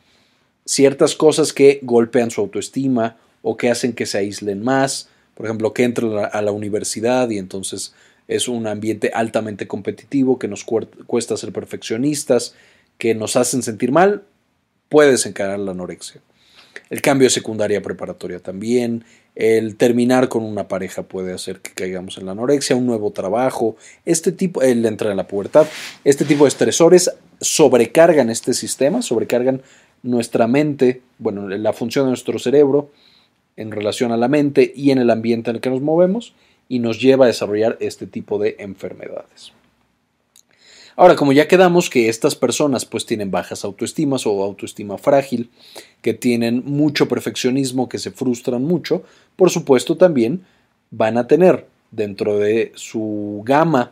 ciertas 0.66 1.16
cosas 1.16 1.54
que 1.54 1.80
golpean 1.82 2.32
su 2.32 2.42
autoestima 2.42 3.18
o 3.42 3.58
que 3.58 3.70
hacen 3.70 3.94
que 3.94 4.06
se 4.06 4.18
aíslen 4.18 4.64
más, 4.64 5.10
por 5.36 5.46
ejemplo 5.46 5.74
que 5.74 5.84
entren 5.84 6.14
a 6.32 6.42
la 6.42 6.52
universidad 6.52 7.30
y 7.30 7.38
entonces 7.38 7.94
es 8.28 8.48
un 8.48 8.68
ambiente 8.68 9.12
altamente 9.14 9.68
competitivo 9.68 10.38
que 10.38 10.48
nos 10.48 10.66
cuesta 10.66 11.38
ser 11.38 11.54
perfeccionistas, 11.54 12.56
que 12.98 13.16
nos 13.16 13.36
hacen 13.36 13.64
sentir 13.64 13.92
mal, 13.92 14.24
puede 14.90 15.12
desencadenar 15.12 15.60
la 15.60 15.72
anorexia. 15.72 16.22
El 16.90 17.02
cambio 17.02 17.26
de 17.26 17.32
secundaria 17.32 17.82
preparatoria 17.82 18.40
también, 18.40 19.04
el 19.36 19.76
terminar 19.76 20.30
con 20.30 20.44
una 20.44 20.68
pareja 20.68 21.04
puede 21.04 21.34
hacer 21.34 21.60
que 21.60 21.72
caigamos 21.72 22.18
en 22.18 22.26
la 22.26 22.32
anorexia, 22.32 22.76
un 22.76 22.86
nuevo 22.86 23.12
trabajo, 23.12 23.76
este 24.06 24.32
tipo, 24.32 24.62
el 24.62 24.86
entrar 24.86 25.12
en 25.12 25.18
la 25.18 25.28
pubertad, 25.28 25.68
este 26.04 26.26
tipo 26.26 26.46
de 26.46 26.50
estresores 26.50 27.12
sobrecargan 27.40 28.30
este 28.30 28.54
sistema, 28.54 29.02
sobrecargan 29.02 29.62
nuestra 30.02 30.48
mente, 30.48 31.02
bueno, 31.20 31.48
la 31.50 31.74
función 31.74 32.06
de 32.06 32.12
nuestro 32.12 32.40
cerebro 32.40 32.92
en 33.58 33.72
relación 33.72 34.12
a 34.12 34.18
la 34.18 34.28
mente 34.28 34.72
y 34.76 34.92
en 34.92 35.00
el 35.00 35.10
ambiente 35.10 35.50
en 35.50 35.58
el 35.58 35.62
que 35.62 35.70
nos 35.70 35.82
movemos 35.82 36.34
y 36.70 36.80
nos 36.80 37.02
lleva 37.02 37.26
a 37.26 37.28
desarrollar 37.28 37.78
este 37.80 38.08
tipo 38.08 38.40
de 38.40 38.56
enfermedades. 38.60 39.54
Ahora, 41.00 41.16
como 41.16 41.32
ya 41.32 41.48
quedamos 41.48 41.92
que 41.92 42.10
estas 42.10 42.36
personas 42.36 42.84
pues 42.84 43.06
tienen 43.06 43.30
bajas 43.30 43.64
autoestimas 43.64 44.26
o 44.26 44.44
autoestima 44.44 44.98
frágil, 44.98 45.52
que 46.02 46.16
tienen 46.16 46.64
mucho 46.66 47.08
perfeccionismo, 47.08 47.88
que 47.88 48.00
se 48.00 48.10
frustran 48.10 48.64
mucho, 48.64 49.04
por 49.36 49.52
supuesto 49.52 49.96
también 49.96 50.44
van 50.90 51.20
a 51.20 51.28
tener 51.28 51.68
dentro 51.92 52.40
de 52.40 52.72
su 52.74 53.44
gama 53.46 53.92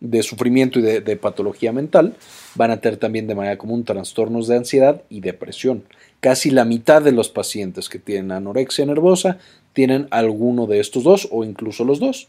de 0.00 0.22
sufrimiento 0.22 0.78
y 0.78 0.82
de, 0.82 1.00
de, 1.00 1.16
patología 1.16 1.72
mental, 1.72 2.16
van 2.54 2.70
a 2.70 2.80
tener 2.80 2.98
también 2.98 3.26
de 3.26 3.34
manera 3.34 3.56
común 3.56 3.84
trastornos 3.84 4.46
de 4.46 4.56
ansiedad 4.56 5.00
y 5.08 5.20
depresión. 5.20 5.84
Casi 6.20 6.50
la 6.50 6.66
mitad 6.66 7.00
de 7.00 7.12
los 7.12 7.30
pacientes 7.30 7.88
que 7.88 7.98
tienen 7.98 8.30
anorexia 8.30 8.84
nervosa 8.84 9.38
tienen 9.72 10.06
alguno 10.10 10.66
de 10.66 10.80
estos 10.80 11.04
dos 11.04 11.28
o 11.30 11.44
incluso 11.44 11.84
los 11.84 11.98
dos. 11.98 12.28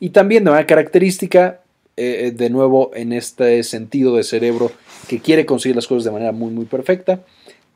Y 0.00 0.10
también 0.10 0.44
de 0.44 0.52
manera 0.52 0.66
característica, 0.66 1.60
eh, 1.98 2.30
de 2.30 2.50
nuevo 2.50 2.90
en 2.94 3.12
este 3.12 3.62
sentido 3.64 4.16
de 4.16 4.24
cerebro 4.24 4.72
que 5.08 5.20
quiere 5.20 5.46
conseguir 5.46 5.76
las 5.76 5.86
cosas 5.86 6.04
de 6.04 6.10
manera 6.10 6.32
muy 6.32 6.50
muy 6.50 6.64
perfecta, 6.64 7.20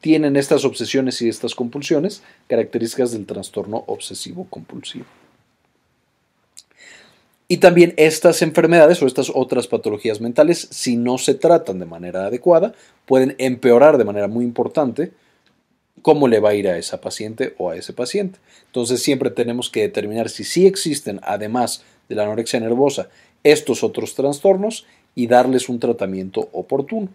tienen 0.00 0.36
estas 0.36 0.64
obsesiones 0.64 1.22
y 1.22 1.28
estas 1.28 1.54
compulsiones, 1.54 2.22
características 2.48 3.12
del 3.12 3.24
trastorno 3.24 3.84
obsesivo 3.86 4.46
compulsivo. 4.50 5.06
Y 7.52 7.58
también 7.58 7.94
estas 7.98 8.42
enfermedades 8.42 9.02
o 9.02 9.06
estas 9.06 9.30
otras 9.32 9.66
patologías 9.66 10.20
mentales, 10.20 10.68
si 10.70 10.96
no 10.96 11.18
se 11.18 11.34
tratan 11.34 11.78
de 11.78 11.86
manera 11.86 12.26
adecuada, 12.26 12.74
pueden 13.06 13.36
empeorar 13.38 13.98
de 13.98 14.04
manera 14.04 14.26
muy 14.26 14.44
importante 14.44 15.12
cómo 16.00 16.28
le 16.28 16.40
va 16.40 16.50
a 16.50 16.54
ir 16.54 16.66
a 16.66 16.78
esa 16.78 17.00
paciente 17.00 17.54
o 17.58 17.70
a 17.70 17.76
ese 17.76 17.92
paciente. 17.92 18.38
Entonces 18.66 19.02
siempre 19.02 19.30
tenemos 19.30 19.70
que 19.70 19.82
determinar 19.82 20.30
si 20.30 20.44
sí 20.44 20.66
existen, 20.66 21.20
además 21.22 21.84
de 22.08 22.14
la 22.16 22.24
anorexia 22.24 22.58
nervosa, 22.58 23.08
estos 23.44 23.82
otros 23.82 24.14
trastornos 24.14 24.86
y 25.14 25.26
darles 25.26 25.68
un 25.68 25.78
tratamiento 25.78 26.48
oportuno. 26.52 27.08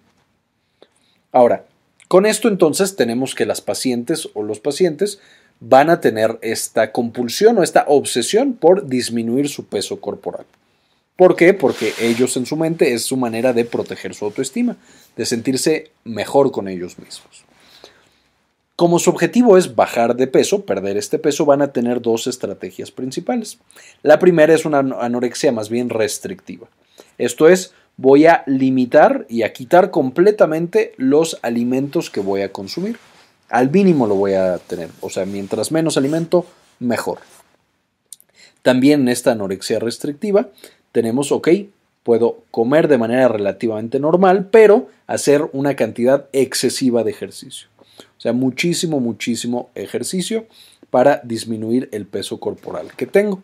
Ahora, 1.32 1.66
con 2.08 2.26
esto 2.26 2.48
entonces 2.48 2.96
tenemos 2.96 3.36
que 3.36 3.46
las 3.46 3.62
pacientes 3.62 4.30
o 4.34 4.44
los 4.44 4.60
pacientes 4.60 5.20
van 5.60 5.90
a 5.90 6.00
tener 6.00 6.38
esta 6.42 6.92
compulsión 6.92 7.58
o 7.58 7.64
esta 7.64 7.86
obsesión 7.88 8.54
por 8.54 8.88
disminuir 8.88 9.50
su 9.50 9.66
peso 9.66 10.00
corporal. 10.00 10.46
¿Por 11.16 11.36
qué? 11.36 11.54
Porque 11.54 11.94
ellos 12.00 12.38
en 12.38 12.46
su 12.46 12.56
mente 12.56 12.94
es 12.94 13.04
su 13.04 13.18
manera 13.18 13.52
de 13.52 13.66
proteger 13.66 14.14
su 14.14 14.26
autoestima, 14.26 14.78
de 15.16 15.26
sentirse 15.26 15.90
mejor 16.04 16.52
con 16.52 16.68
ellos 16.68 17.00
mismos. 17.00 17.44
Como 18.78 19.00
su 19.00 19.10
objetivo 19.10 19.58
es 19.58 19.74
bajar 19.74 20.16
de 20.16 20.28
peso, 20.28 20.64
perder 20.64 20.98
este 20.98 21.18
peso, 21.18 21.48
van 21.48 21.64
a 21.64 21.74
tener 21.74 22.00
dos 22.00 22.28
estrategias 22.28 22.92
principales. 22.92 23.58
La 24.04 24.20
primera 24.20 24.54
es 24.54 24.66
una 24.66 24.78
anorexia 24.78 25.52
más 25.52 25.70
bien 25.70 25.90
restrictiva. 25.90 26.68
Esto 27.18 27.48
es, 27.48 27.74
voy 27.98 28.28
a 28.28 28.44
limitar 28.46 29.26
y 29.30 29.42
a 29.42 29.52
quitar 29.52 29.90
completamente 29.90 30.94
los 30.98 31.40
alimentos 31.42 32.12
que 32.12 32.20
voy 32.20 32.44
a 32.44 32.52
consumir. 32.52 33.00
Al 33.50 33.72
mínimo 33.72 34.06
lo 34.06 34.14
voy 34.14 34.34
a 34.34 34.60
tener. 34.60 34.90
O 35.02 35.10
sea, 35.10 35.26
mientras 35.26 35.72
menos 35.72 35.98
alimento, 35.98 36.46
mejor. 36.78 37.18
También 38.62 39.02
en 39.02 39.08
esta 39.08 39.32
anorexia 39.32 39.80
restrictiva 39.80 40.50
tenemos, 40.92 41.32
ok, 41.32 41.50
puedo 42.04 42.44
comer 42.52 42.88
de 42.90 43.00
manera 43.00 43.28
relativamente 43.28 44.00
normal, 44.00 44.50
pero 44.52 44.88
hacer 45.08 45.50
una 45.52 45.76
cantidad 45.76 46.28
excesiva 46.32 47.04
de 47.04 47.10
ejercicio. 47.10 47.70
O 48.18 48.22
sea, 48.22 48.34
muchísimo, 48.34 49.00
muchísimo 49.00 49.70
ejercicio 49.76 50.48
para 50.90 51.22
disminuir 51.24 51.90
el 51.92 52.06
peso 52.06 52.40
corporal 52.40 52.94
que 52.96 53.06
tengo. 53.06 53.44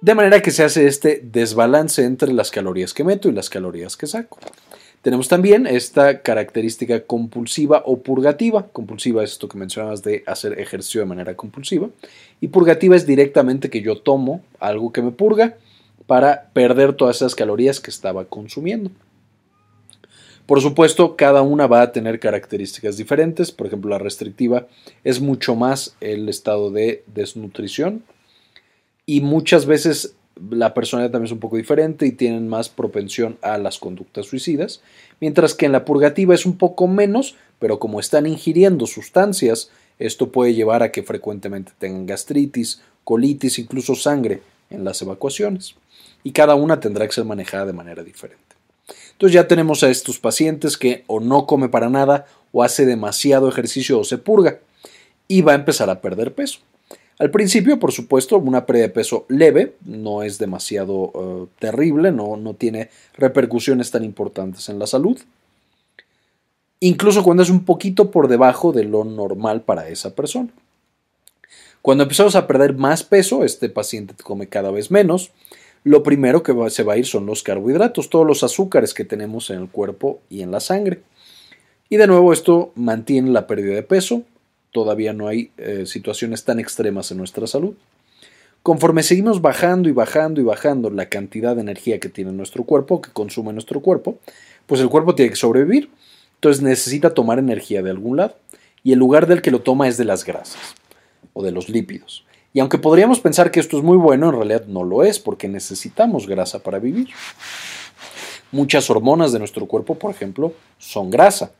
De 0.00 0.14
manera 0.14 0.42
que 0.42 0.50
se 0.50 0.62
hace 0.62 0.86
este 0.86 1.20
desbalance 1.22 2.04
entre 2.04 2.32
las 2.32 2.50
calorías 2.50 2.92
que 2.92 3.04
meto 3.04 3.28
y 3.28 3.32
las 3.32 3.48
calorías 3.48 3.96
que 3.96 4.06
saco. 4.06 4.38
Tenemos 5.02 5.28
también 5.28 5.66
esta 5.66 6.22
característica 6.22 7.04
compulsiva 7.04 7.82
o 7.86 8.00
purgativa. 8.00 8.66
Compulsiva 8.68 9.22
es 9.22 9.32
esto 9.32 9.48
que 9.48 9.56
mencionabas 9.56 10.02
de 10.02 10.24
hacer 10.26 10.58
ejercicio 10.58 11.00
de 11.00 11.06
manera 11.06 11.36
compulsiva. 11.36 11.88
Y 12.40 12.48
purgativa 12.48 12.96
es 12.96 13.06
directamente 13.06 13.70
que 13.70 13.82
yo 13.82 14.00
tomo 14.00 14.42
algo 14.58 14.92
que 14.92 15.02
me 15.02 15.12
purga 15.12 15.56
para 16.06 16.50
perder 16.52 16.94
todas 16.94 17.16
esas 17.16 17.34
calorías 17.34 17.80
que 17.80 17.90
estaba 17.90 18.24
consumiendo. 18.24 18.90
Por 20.46 20.60
supuesto, 20.60 21.16
cada 21.16 21.42
una 21.42 21.66
va 21.66 21.82
a 21.82 21.92
tener 21.92 22.20
características 22.20 22.96
diferentes. 22.96 23.50
Por 23.50 23.66
ejemplo, 23.66 23.90
la 23.90 23.98
restrictiva 23.98 24.68
es 25.02 25.20
mucho 25.20 25.56
más 25.56 25.96
el 26.00 26.28
estado 26.28 26.70
de 26.70 27.02
desnutrición 27.06 28.04
y 29.06 29.20
muchas 29.22 29.66
veces 29.66 30.14
la 30.50 30.74
personalidad 30.74 31.12
también 31.12 31.26
es 31.26 31.32
un 31.32 31.40
poco 31.40 31.56
diferente 31.56 32.06
y 32.06 32.12
tienen 32.12 32.46
más 32.46 32.68
propensión 32.68 33.38
a 33.42 33.58
las 33.58 33.78
conductas 33.78 34.26
suicidas, 34.26 34.82
mientras 35.20 35.54
que 35.54 35.66
en 35.66 35.72
la 35.72 35.84
purgativa 35.84 36.34
es 36.34 36.46
un 36.46 36.58
poco 36.58 36.86
menos, 36.86 37.36
pero 37.58 37.78
como 37.78 38.00
están 38.00 38.26
ingiriendo 38.26 38.86
sustancias, 38.86 39.70
esto 39.98 40.30
puede 40.30 40.54
llevar 40.54 40.82
a 40.82 40.92
que 40.92 41.02
frecuentemente 41.02 41.72
tengan 41.78 42.06
gastritis, 42.06 42.82
colitis, 43.02 43.58
incluso 43.58 43.94
sangre 43.94 44.42
en 44.68 44.84
las 44.84 45.00
evacuaciones, 45.00 45.74
y 46.22 46.32
cada 46.32 46.54
una 46.54 46.80
tendrá 46.80 47.06
que 47.06 47.14
ser 47.14 47.24
manejada 47.24 47.66
de 47.66 47.72
manera 47.72 48.04
diferente. 48.04 48.45
Entonces 49.16 49.34
ya 49.34 49.48
tenemos 49.48 49.82
a 49.82 49.88
estos 49.88 50.18
pacientes 50.18 50.76
que 50.76 51.02
o 51.06 51.20
no 51.20 51.46
come 51.46 51.70
para 51.70 51.88
nada 51.88 52.26
o 52.52 52.62
hace 52.62 52.84
demasiado 52.84 53.48
ejercicio 53.48 53.98
o 53.98 54.04
se 54.04 54.18
purga 54.18 54.58
y 55.26 55.40
va 55.40 55.52
a 55.52 55.54
empezar 55.54 55.88
a 55.88 56.02
perder 56.02 56.34
peso. 56.34 56.58
Al 57.18 57.30
principio, 57.30 57.78
por 57.78 57.92
supuesto, 57.92 58.36
una 58.36 58.66
pérdida 58.66 58.88
de 58.88 58.92
peso 58.92 59.24
leve, 59.30 59.74
no 59.86 60.22
es 60.22 60.36
demasiado 60.38 61.12
eh, 61.14 61.46
terrible, 61.58 62.12
no, 62.12 62.36
no 62.36 62.52
tiene 62.52 62.90
repercusiones 63.14 63.90
tan 63.90 64.04
importantes 64.04 64.68
en 64.68 64.78
la 64.78 64.86
salud. 64.86 65.18
Incluso 66.80 67.24
cuando 67.24 67.42
es 67.42 67.48
un 67.48 67.64
poquito 67.64 68.10
por 68.10 68.28
debajo 68.28 68.72
de 68.72 68.84
lo 68.84 69.04
normal 69.04 69.62
para 69.62 69.88
esa 69.88 70.14
persona. 70.14 70.50
Cuando 71.80 72.02
empezamos 72.02 72.36
a 72.36 72.46
perder 72.46 72.74
más 72.74 73.02
peso, 73.02 73.44
este 73.44 73.70
paciente 73.70 74.12
come 74.22 74.48
cada 74.48 74.70
vez 74.70 74.90
menos, 74.90 75.30
lo 75.86 76.02
primero 76.02 76.42
que 76.42 76.52
se 76.70 76.82
va 76.82 76.94
a 76.94 76.96
ir 76.96 77.06
son 77.06 77.26
los 77.26 77.44
carbohidratos, 77.44 78.10
todos 78.10 78.26
los 78.26 78.42
azúcares 78.42 78.92
que 78.92 79.04
tenemos 79.04 79.50
en 79.50 79.60
el 79.60 79.68
cuerpo 79.68 80.18
y 80.28 80.42
en 80.42 80.50
la 80.50 80.58
sangre. 80.58 81.02
Y 81.88 81.96
de 81.96 82.08
nuevo 82.08 82.32
esto 82.32 82.72
mantiene 82.74 83.30
la 83.30 83.46
pérdida 83.46 83.76
de 83.76 83.84
peso, 83.84 84.24
todavía 84.72 85.12
no 85.12 85.28
hay 85.28 85.52
eh, 85.58 85.86
situaciones 85.86 86.42
tan 86.42 86.58
extremas 86.58 87.12
en 87.12 87.18
nuestra 87.18 87.46
salud. 87.46 87.74
Conforme 88.64 89.04
seguimos 89.04 89.40
bajando 89.40 89.88
y 89.88 89.92
bajando 89.92 90.40
y 90.40 90.44
bajando 90.44 90.90
la 90.90 91.08
cantidad 91.08 91.54
de 91.54 91.60
energía 91.60 92.00
que 92.00 92.08
tiene 92.08 92.32
nuestro 92.32 92.64
cuerpo, 92.64 93.00
que 93.00 93.12
consume 93.12 93.52
nuestro 93.52 93.80
cuerpo, 93.80 94.18
pues 94.66 94.80
el 94.80 94.88
cuerpo 94.88 95.14
tiene 95.14 95.30
que 95.30 95.36
sobrevivir. 95.36 95.88
Entonces 96.34 96.64
necesita 96.64 97.14
tomar 97.14 97.38
energía 97.38 97.80
de 97.80 97.90
algún 97.90 98.16
lado. 98.16 98.36
Y 98.82 98.92
el 98.92 98.98
lugar 98.98 99.28
del 99.28 99.40
que 99.40 99.52
lo 99.52 99.60
toma 99.60 99.86
es 99.86 99.98
de 99.98 100.04
las 100.04 100.24
grasas 100.24 100.74
o 101.32 101.44
de 101.44 101.52
los 101.52 101.68
lípidos. 101.68 102.26
Y 102.52 102.60
aunque 102.60 102.78
podríamos 102.78 103.20
pensar 103.20 103.50
que 103.50 103.60
esto 103.60 103.76
es 103.76 103.82
muy 103.82 103.96
bueno, 103.96 104.28
en 104.28 104.36
realidad 104.36 104.64
no 104.66 104.84
lo 104.84 105.02
es, 105.04 105.18
porque 105.18 105.48
necesitamos 105.48 106.26
grasa 106.26 106.60
para 106.60 106.78
vivir. 106.78 107.08
Muchas 108.52 108.88
hormonas 108.88 109.32
de 109.32 109.38
nuestro 109.38 109.66
cuerpo, 109.66 109.96
por 109.96 110.10
ejemplo, 110.10 110.52
son 110.78 111.10
grasa. 111.10 111.52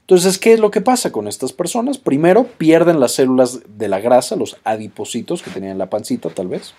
Entonces, 0.00 0.38
¿qué 0.38 0.52
es 0.52 0.60
lo 0.60 0.70
que 0.70 0.80
pasa 0.80 1.12
con 1.12 1.28
estas 1.28 1.52
personas? 1.52 1.98
Primero, 1.98 2.44
pierden 2.44 3.00
las 3.00 3.12
células 3.12 3.60
de 3.78 3.88
la 3.88 4.00
grasa, 4.00 4.36
los 4.36 4.56
adipocitos 4.64 5.42
que 5.42 5.50
tenían 5.50 5.72
en 5.72 5.78
la 5.78 5.90
pancita, 5.90 6.30
tal 6.30 6.48
vez. 6.48 6.74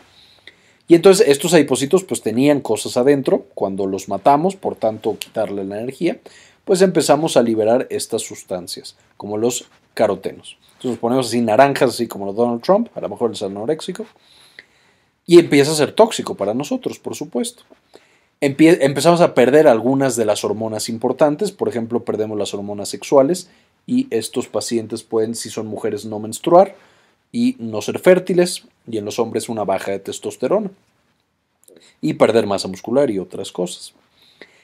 Y 0.87 0.95
entonces 0.95 1.29
estos 1.29 1.53
adipocitos 1.53 2.03
pues 2.03 2.21
tenían 2.21 2.59
cosas 2.59 2.97
adentro, 2.97 3.45
cuando 3.55 3.87
los 3.87 4.09
matamos, 4.09 4.57
por 4.57 4.75
tanto 4.75 5.17
quitarle 5.17 5.63
la 5.63 5.79
energía, 5.79 6.19
pues 6.65 6.81
empezamos 6.81 7.37
a 7.37 7.43
liberar 7.43 7.87
estas 7.89 8.23
sustancias, 8.23 8.97
como 9.15 9.37
los 9.37 9.69
carotenos. 9.93 10.57
Entonces 10.81 10.95
nos 10.95 10.99
ponemos 10.99 11.27
así 11.27 11.41
naranjas, 11.41 11.91
así 11.91 12.07
como 12.07 12.25
los 12.25 12.35
Donald 12.35 12.63
Trump, 12.63 12.89
a 12.95 13.01
lo 13.01 13.09
mejor 13.09 13.31
el 13.39 13.45
anoréxico, 13.45 14.07
y 15.27 15.37
empieza 15.37 15.73
a 15.73 15.75
ser 15.75 15.91
tóxico 15.91 16.33
para 16.33 16.55
nosotros, 16.55 16.97
por 16.97 17.13
supuesto. 17.13 17.61
empezamos 18.39 19.21
a 19.21 19.35
perder 19.35 19.67
algunas 19.67 20.15
de 20.15 20.25
las 20.25 20.43
hormonas 20.43 20.89
importantes, 20.89 21.51
por 21.51 21.69
ejemplo, 21.69 22.03
perdemos 22.03 22.35
las 22.35 22.55
hormonas 22.55 22.89
sexuales 22.89 23.47
y 23.85 24.07
estos 24.09 24.47
pacientes 24.47 25.03
pueden, 25.03 25.35
si 25.35 25.51
son 25.51 25.67
mujeres, 25.67 26.05
no 26.05 26.17
menstruar 26.17 26.75
y 27.31 27.57
no 27.59 27.83
ser 27.83 27.99
fértiles, 27.99 28.63
y 28.89 28.97
en 28.97 29.05
los 29.05 29.19
hombres 29.19 29.49
una 29.49 29.63
baja 29.63 29.91
de 29.91 29.99
testosterona 29.99 30.71
y 32.01 32.15
perder 32.15 32.47
masa 32.47 32.67
muscular 32.67 33.11
y 33.11 33.19
otras 33.19 33.51
cosas. 33.51 33.93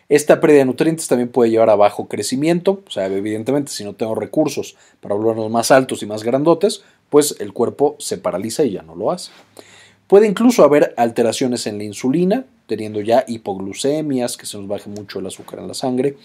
Esta 0.10 0.40
pérdida 0.40 0.60
de 0.60 0.66
nutrientes 0.66 1.08
también 1.08 1.28
puede 1.28 1.52
llevar 1.52 1.70
a 1.70 1.76
bajo 1.76 2.08
crecimiento, 2.08 2.82
o 2.88 2.90
sea, 2.90 3.08
evidentemente 3.08 3.72
si 3.74 3.84
no 3.84 3.94
tengo 3.94 4.16
recursos 4.16 4.78
para 5.02 5.16
volvernos 5.16 5.52
más 5.52 5.70
altos 5.70 6.02
y 6.02 6.06
más 6.06 6.24
grandotes, 6.24 6.82
pues 7.10 7.36
el 7.40 7.52
cuerpo 7.52 7.98
se 8.00 8.18
paraliza 8.18 8.64
y 8.64 8.72
ya 8.72 8.84
no 8.84 8.96
lo 8.96 9.12
hace. 9.12 9.32
Puede 10.08 10.26
incluso 10.26 10.64
haber 10.64 10.94
alteraciones 10.96 11.68
en 11.68 11.78
la 11.78 11.84
insulina, 11.84 12.46
teniendo 12.68 13.02
ya 13.02 13.26
hipoglucemias, 13.28 14.38
que 14.38 14.46
se 14.46 14.58
nos 14.58 14.70
baje 14.70 14.90
mucho 14.90 15.20
el 15.20 15.28
azúcar 15.28 15.60
en 15.60 15.68
la 15.68 15.74
sangre, 15.74 16.16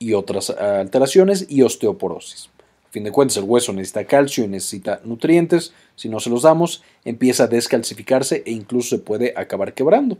y 0.00 0.14
otras 0.14 0.50
ah, 0.50 0.80
alteraciones, 0.80 1.46
y 1.48 1.62
osteoporosis. 1.62 2.50
A 2.88 2.90
fin 2.90 3.04
de 3.04 3.12
cuentas, 3.12 3.36
el 3.36 3.44
hueso 3.44 3.72
necesita 3.72 4.04
calcio 4.04 4.44
y 4.44 4.48
necesita 4.48 5.00
nutrientes. 5.04 5.72
Si 5.94 6.08
no 6.08 6.18
se 6.18 6.30
los 6.30 6.42
damos, 6.42 6.82
empieza 7.04 7.44
a 7.44 7.48
descalcificarse 7.48 8.42
e 8.44 8.50
incluso 8.50 8.96
se 8.96 8.98
puede 8.98 9.34
acabar 9.36 9.74
quebrando. 9.74 10.18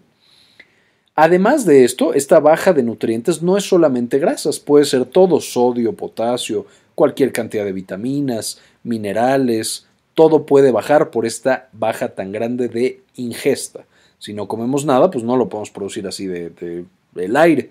Además 1.17 1.65
de 1.65 1.85
esto, 1.85 2.13
esta 2.13 2.41
baja 2.41 2.73
de 2.73 2.83
nutrientes 2.83 3.41
no 3.41 3.57
es 3.57 3.65
solamente 3.65 4.19
grasas, 4.19 4.59
puede 4.59 4.85
ser 4.85 5.05
todo, 5.05 5.41
sodio, 5.41 5.93
potasio, 5.93 6.67
cualquier 6.95 7.33
cantidad 7.33 7.65
de 7.65 7.73
vitaminas, 7.73 8.59
minerales, 8.83 9.87
todo 10.15 10.47
puede 10.47 10.73
bajar 10.73 11.11
por 11.11 11.27
esta 11.27 11.69
baja 11.73 12.15
tan 12.15 12.33
grande 12.33 12.69
de 12.69 13.01
ingesta. 13.17 13.85
Si 14.19 14.33
no 14.33 14.49
comemos 14.49 14.85
nada, 14.85 15.11
pues 15.11 15.25
no 15.25 15.37
lo 15.37 15.49
podemos 15.49 15.71
producir 15.71 16.07
así 16.07 16.27
de, 16.27 16.85
del 17.13 17.37
aire. 17.37 17.71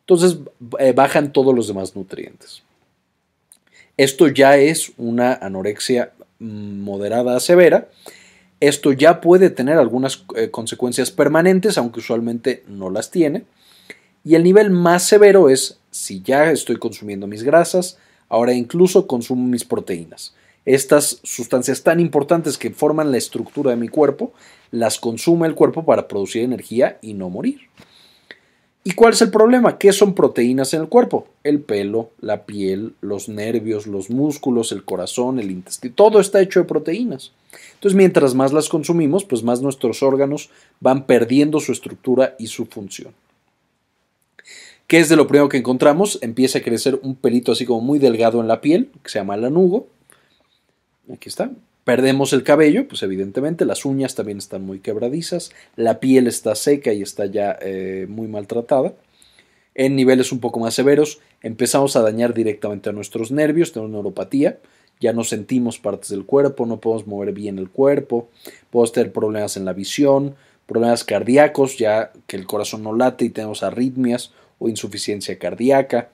Entonces 0.00 0.38
eh, 0.78 0.92
bajan 0.92 1.32
todos 1.32 1.54
los 1.54 1.68
demás 1.68 1.94
nutrientes. 1.94 2.62
Esto 3.96 4.28
ya 4.28 4.56
es 4.56 4.92
una 4.96 5.34
anorexia 5.34 6.12
mm, 6.38 6.80
moderada 6.80 7.36
a 7.36 7.40
severa. 7.40 7.88
Esto 8.60 8.92
ya 8.92 9.20
puede 9.22 9.48
tener 9.48 9.78
algunas 9.78 10.24
eh, 10.36 10.50
consecuencias 10.50 11.10
permanentes, 11.10 11.78
aunque 11.78 12.00
usualmente 12.00 12.62
no 12.68 12.90
las 12.90 13.10
tiene. 13.10 13.44
Y 14.22 14.34
el 14.34 14.44
nivel 14.44 14.70
más 14.70 15.02
severo 15.04 15.48
es 15.48 15.78
si 15.90 16.20
ya 16.20 16.50
estoy 16.50 16.76
consumiendo 16.76 17.26
mis 17.26 17.42
grasas, 17.42 17.98
ahora 18.28 18.52
incluso 18.52 19.06
consumo 19.06 19.46
mis 19.46 19.64
proteínas. 19.64 20.34
Estas 20.66 21.20
sustancias 21.22 21.82
tan 21.82 22.00
importantes 22.00 22.58
que 22.58 22.70
forman 22.70 23.10
la 23.10 23.16
estructura 23.16 23.70
de 23.70 23.78
mi 23.78 23.88
cuerpo, 23.88 24.34
las 24.70 25.00
consume 25.00 25.48
el 25.48 25.54
cuerpo 25.54 25.84
para 25.84 26.06
producir 26.06 26.42
energía 26.42 26.98
y 27.00 27.14
no 27.14 27.30
morir. 27.30 27.60
¿Y 28.82 28.92
cuál 28.92 29.12
es 29.12 29.20
el 29.20 29.30
problema? 29.30 29.76
¿Qué 29.76 29.92
son 29.92 30.14
proteínas 30.14 30.72
en 30.72 30.80
el 30.80 30.88
cuerpo? 30.88 31.26
El 31.44 31.60
pelo, 31.60 32.10
la 32.20 32.46
piel, 32.46 32.94
los 33.02 33.28
nervios, 33.28 33.86
los 33.86 34.08
músculos, 34.08 34.72
el 34.72 34.84
corazón, 34.84 35.38
el 35.38 35.50
intestino, 35.50 35.94
todo 35.94 36.18
está 36.18 36.40
hecho 36.40 36.60
de 36.60 36.66
proteínas. 36.66 37.32
Entonces, 37.74 37.96
mientras 37.96 38.34
más 38.34 38.54
las 38.54 38.70
consumimos, 38.70 39.24
pues 39.24 39.42
más 39.42 39.60
nuestros 39.60 40.02
órganos 40.02 40.48
van 40.80 41.04
perdiendo 41.04 41.60
su 41.60 41.72
estructura 41.72 42.36
y 42.38 42.46
su 42.46 42.64
función. 42.66 43.12
¿Qué 44.86 44.98
es 44.98 45.08
de 45.08 45.16
lo 45.16 45.26
primero 45.26 45.48
que 45.48 45.58
encontramos? 45.58 46.18
Empieza 46.22 46.58
a 46.58 46.62
crecer 46.62 46.98
un 47.02 47.14
pelito 47.14 47.52
así 47.52 47.66
como 47.66 47.80
muy 47.80 47.98
delgado 47.98 48.40
en 48.40 48.48
la 48.48 48.60
piel, 48.60 48.90
que 49.02 49.10
se 49.10 49.18
llama 49.18 49.36
lanugo. 49.36 49.86
Aquí 51.12 51.28
está. 51.28 51.50
Perdemos 51.90 52.32
el 52.32 52.44
cabello, 52.44 52.86
pues 52.86 53.02
evidentemente 53.02 53.64
las 53.64 53.84
uñas 53.84 54.14
también 54.14 54.38
están 54.38 54.64
muy 54.64 54.78
quebradizas, 54.78 55.50
la 55.74 55.98
piel 55.98 56.28
está 56.28 56.54
seca 56.54 56.92
y 56.92 57.02
está 57.02 57.26
ya 57.26 57.58
eh, 57.60 58.06
muy 58.08 58.28
maltratada. 58.28 58.94
En 59.74 59.96
niveles 59.96 60.30
un 60.30 60.38
poco 60.38 60.60
más 60.60 60.72
severos 60.72 61.18
empezamos 61.42 61.96
a 61.96 62.02
dañar 62.02 62.32
directamente 62.32 62.90
a 62.90 62.92
nuestros 62.92 63.32
nervios, 63.32 63.72
tenemos 63.72 63.90
neuropatía, 63.90 64.60
ya 65.00 65.12
no 65.12 65.24
sentimos 65.24 65.80
partes 65.80 66.10
del 66.10 66.24
cuerpo, 66.26 66.64
no 66.64 66.78
podemos 66.78 67.08
mover 67.08 67.32
bien 67.32 67.58
el 67.58 67.70
cuerpo, 67.70 68.28
podemos 68.70 68.92
tener 68.92 69.12
problemas 69.12 69.56
en 69.56 69.64
la 69.64 69.72
visión, 69.72 70.36
problemas 70.66 71.02
cardíacos, 71.02 71.76
ya 71.76 72.12
que 72.28 72.36
el 72.36 72.46
corazón 72.46 72.84
no 72.84 72.94
late 72.94 73.24
y 73.24 73.30
tenemos 73.30 73.64
arritmias 73.64 74.30
o 74.60 74.68
insuficiencia 74.68 75.40
cardíaca, 75.40 76.10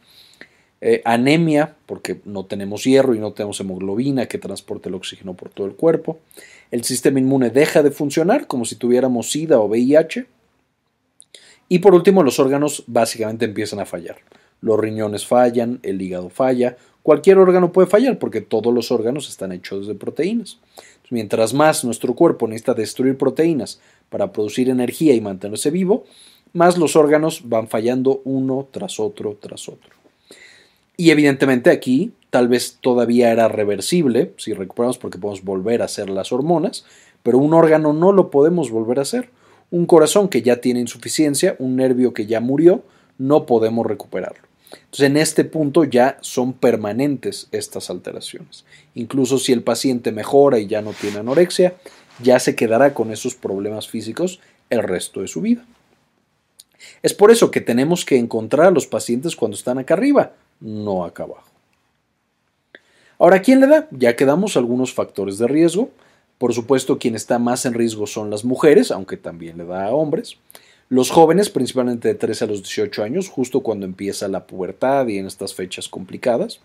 eh, 0.81 1.01
anemia, 1.05 1.75
porque 1.87 2.21
no 2.25 2.45
tenemos 2.45 2.85
hierro 2.85 3.15
y 3.15 3.19
no 3.19 3.33
tenemos 3.33 3.59
hemoglobina 3.61 4.27
que 4.27 4.39
transporte 4.39 4.89
el 4.89 4.95
oxígeno 4.95 5.35
por 5.35 5.49
todo 5.49 5.67
el 5.67 5.75
cuerpo. 5.75 6.19
El 6.71 6.85
sistema 6.85 7.19
inmune 7.19 7.51
deja 7.51 7.83
de 7.83 7.91
funcionar 7.91 8.47
como 8.47 8.65
si 8.65 8.77
tuviéramos 8.77 9.31
SIDA 9.31 9.59
o 9.59 9.67
VIH. 9.67 10.27
Y 11.69 11.79
por 11.79 11.95
último, 11.95 12.23
los 12.23 12.39
órganos 12.39 12.85
básicamente 12.87 13.47
empiezan 13.47 13.81
a 13.81 13.87
fallar. 13.87 14.17
Los 14.61 14.79
riñones 14.79 15.27
fallan, 15.27 15.81
el 15.83 16.01
hígado 16.01 16.29
falla, 16.29 16.77
cualquier 17.03 17.39
órgano 17.39 17.73
puede 17.73 17.89
fallar 17.89 18.19
porque 18.19 18.41
todos 18.41 18.73
los 18.73 18.91
órganos 18.91 19.29
están 19.29 19.53
hechos 19.53 19.87
de 19.87 19.95
proteínas. 19.95 20.59
mientras 21.09 21.55
más 21.55 21.85
nuestro 21.85 22.15
cuerpo 22.15 22.49
necesita 22.49 22.75
destruir 22.75 23.17
proteínas 23.17 23.81
para 24.09 24.33
producir 24.33 24.69
energía 24.69 25.15
y 25.15 25.21
mantenerse 25.21 25.71
vivo, 25.71 26.05
más 26.53 26.77
los 26.79 26.97
órganos 26.97 27.49
van 27.49 27.69
fallando 27.69 28.23
uno 28.25 28.67
tras 28.73 28.99
otro 28.99 29.37
tras 29.41 29.69
otro. 29.69 30.06
Y 30.97 31.11
evidentemente 31.11 31.71
aquí 31.71 32.13
tal 32.31 32.49
vez 32.49 32.79
todavía 32.81 33.31
era 33.31 33.49
reversible, 33.49 34.33
si 34.37 34.53
recuperamos 34.53 34.99
porque 34.99 35.19
podemos 35.19 35.45
volver 35.45 35.83
a 35.83 35.87
hacer 35.87 36.11
las 36.11 36.33
hormonas, 36.33 36.85
pero 37.23 37.39
un 37.39 37.55
órgano 37.55 37.93
no 37.93 38.13
lo 38.13 38.31
podemos 38.31 38.71
volver 38.71 38.99
a 38.99 39.03
hacer. 39.03 39.31
Un 39.71 39.87
corazón 39.87 40.29
que 40.29 40.43
ya 40.43 40.61
tiene 40.61 40.81
insuficiencia, 40.81 41.57
un 41.59 41.77
nervio 41.77 42.15
que 42.15 42.27
ya 42.27 42.41
murió, 42.41 42.83
no 43.19 43.47
podemos 43.47 43.87
recuperarlo. 43.87 44.47
Entonces 44.73 45.07
en 45.07 45.17
este 45.17 45.45
punto 45.45 45.85
ya 45.85 46.19
son 46.21 46.53
permanentes 46.53 47.49
estas 47.53 47.91
alteraciones. 47.91 48.65
Incluso 48.95 49.39
si 49.39 49.53
el 49.53 49.63
paciente 49.63 50.13
mejora 50.13 50.59
y 50.59 50.67
ya 50.67 50.83
no 50.83 50.93
tiene 50.93 51.19
anorexia, 51.19 51.75
ya 52.23 52.39
se 52.39 52.55
quedará 52.55 52.95
con 52.95 53.13
esos 53.13 53.35
problemas 53.35 53.89
físicos 53.89 54.41
el 54.71 54.83
resto 54.83 55.21
de 55.21 55.29
su 55.29 55.41
vida. 55.41 55.65
Es 57.03 57.15
por 57.15 57.31
eso 57.31 57.51
que 57.51 57.61
tenemos 57.61 58.05
que 58.05 58.19
encontrar 58.19 58.69
a 58.69 58.71
los 58.71 58.87
pacientes 58.87 59.37
cuando 59.37 59.57
están 59.57 59.79
acá 59.79 59.95
arriba, 59.95 60.33
no 60.61 61.05
acá 61.05 61.25
abajo. 61.25 61.51
Ahora, 63.19 63.41
¿quién 63.41 63.61
le 63.61 63.67
da? 63.67 63.89
Ya 63.91 64.15
quedamos 64.15 64.57
algunos 64.57 64.93
factores 64.93 65.39
de 65.39 65.49
riesgo. 65.49 65.91
Por 66.39 66.53
supuesto, 66.53 66.99
quien 66.99 67.15
está 67.15 67.39
más 67.39 67.65
en 67.65 67.73
riesgo 67.73 68.07
son 68.07 68.29
las 68.31 68.45
mujeres, 68.45 68.91
aunque 68.91 69.17
también 69.17 69.57
le 69.57 69.65
da 69.65 69.87
a 69.87 69.95
hombres. 69.95 70.37
Los 70.89 71.11
jóvenes, 71.11 71.49
principalmente 71.51 72.09
de 72.09 72.15
13 72.15 72.45
a 72.45 72.47
los 72.49 72.63
18 72.63 73.03
años, 73.03 73.29
justo 73.29 73.61
cuando 73.61 73.87
empieza 73.87 74.29
la 74.29 74.47
pubertad 74.47 75.07
y 75.09 75.19
en 75.19 75.27
estas 75.27 75.55
fechas 75.55 75.89
complicadas. 75.89 76.61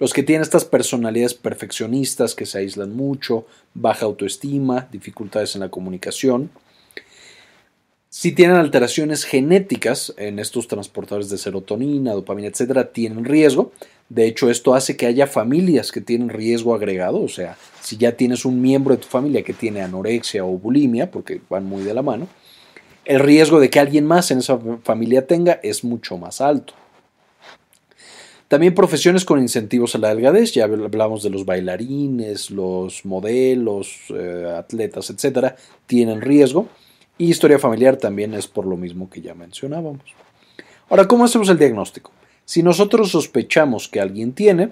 Los 0.00 0.12
que 0.12 0.22
tienen 0.22 0.42
estas 0.42 0.64
personalidades 0.64 1.34
perfeccionistas 1.34 2.34
que 2.34 2.46
se 2.46 2.58
aíslan 2.58 2.94
mucho, 2.94 3.46
baja 3.74 4.04
autoestima, 4.04 4.88
dificultades 4.92 5.54
en 5.54 5.62
la 5.62 5.70
comunicación. 5.70 6.50
Si 8.10 8.32
tienen 8.32 8.56
alteraciones 8.56 9.24
genéticas 9.24 10.14
en 10.16 10.38
estos 10.38 10.66
transportadores 10.66 11.28
de 11.28 11.36
serotonina, 11.36 12.14
dopamina, 12.14 12.48
etcétera, 12.48 12.90
tienen 12.90 13.26
riesgo. 13.26 13.72
De 14.08 14.26
hecho, 14.26 14.48
esto 14.48 14.74
hace 14.74 14.96
que 14.96 15.04
haya 15.04 15.26
familias 15.26 15.92
que 15.92 16.00
tienen 16.00 16.30
riesgo 16.30 16.74
agregado. 16.74 17.20
O 17.20 17.28
sea, 17.28 17.58
si 17.82 17.98
ya 17.98 18.12
tienes 18.12 18.46
un 18.46 18.62
miembro 18.62 18.96
de 18.96 19.02
tu 19.02 19.08
familia 19.08 19.42
que 19.42 19.52
tiene 19.52 19.82
anorexia 19.82 20.42
o 20.42 20.52
bulimia, 20.52 21.10
porque 21.10 21.42
van 21.50 21.66
muy 21.66 21.82
de 21.82 21.92
la 21.92 22.00
mano, 22.00 22.28
el 23.04 23.20
riesgo 23.20 23.60
de 23.60 23.68
que 23.68 23.78
alguien 23.78 24.06
más 24.06 24.30
en 24.30 24.38
esa 24.38 24.58
familia 24.84 25.26
tenga 25.26 25.60
es 25.62 25.84
mucho 25.84 26.16
más 26.16 26.40
alto. 26.40 26.72
También 28.48 28.74
profesiones 28.74 29.26
con 29.26 29.38
incentivos 29.38 29.94
a 29.94 29.98
la 29.98 30.08
delgadez, 30.08 30.54
ya 30.54 30.64
hablamos 30.64 31.22
de 31.22 31.28
los 31.28 31.44
bailarines, 31.44 32.50
los 32.50 33.04
modelos, 33.04 33.98
eh, 34.08 34.54
atletas, 34.56 35.10
etcétera, 35.10 35.56
tienen 35.86 36.22
riesgo. 36.22 36.68
Y 37.18 37.30
historia 37.30 37.58
familiar 37.58 37.96
también 37.96 38.32
es 38.32 38.46
por 38.46 38.64
lo 38.64 38.76
mismo 38.76 39.10
que 39.10 39.20
ya 39.20 39.34
mencionábamos. 39.34 40.04
Ahora, 40.88 41.08
¿cómo 41.08 41.24
hacemos 41.24 41.48
el 41.48 41.58
diagnóstico? 41.58 42.12
Si 42.44 42.62
nosotros 42.62 43.10
sospechamos 43.10 43.88
que 43.88 44.00
alguien 44.00 44.32
tiene, 44.32 44.70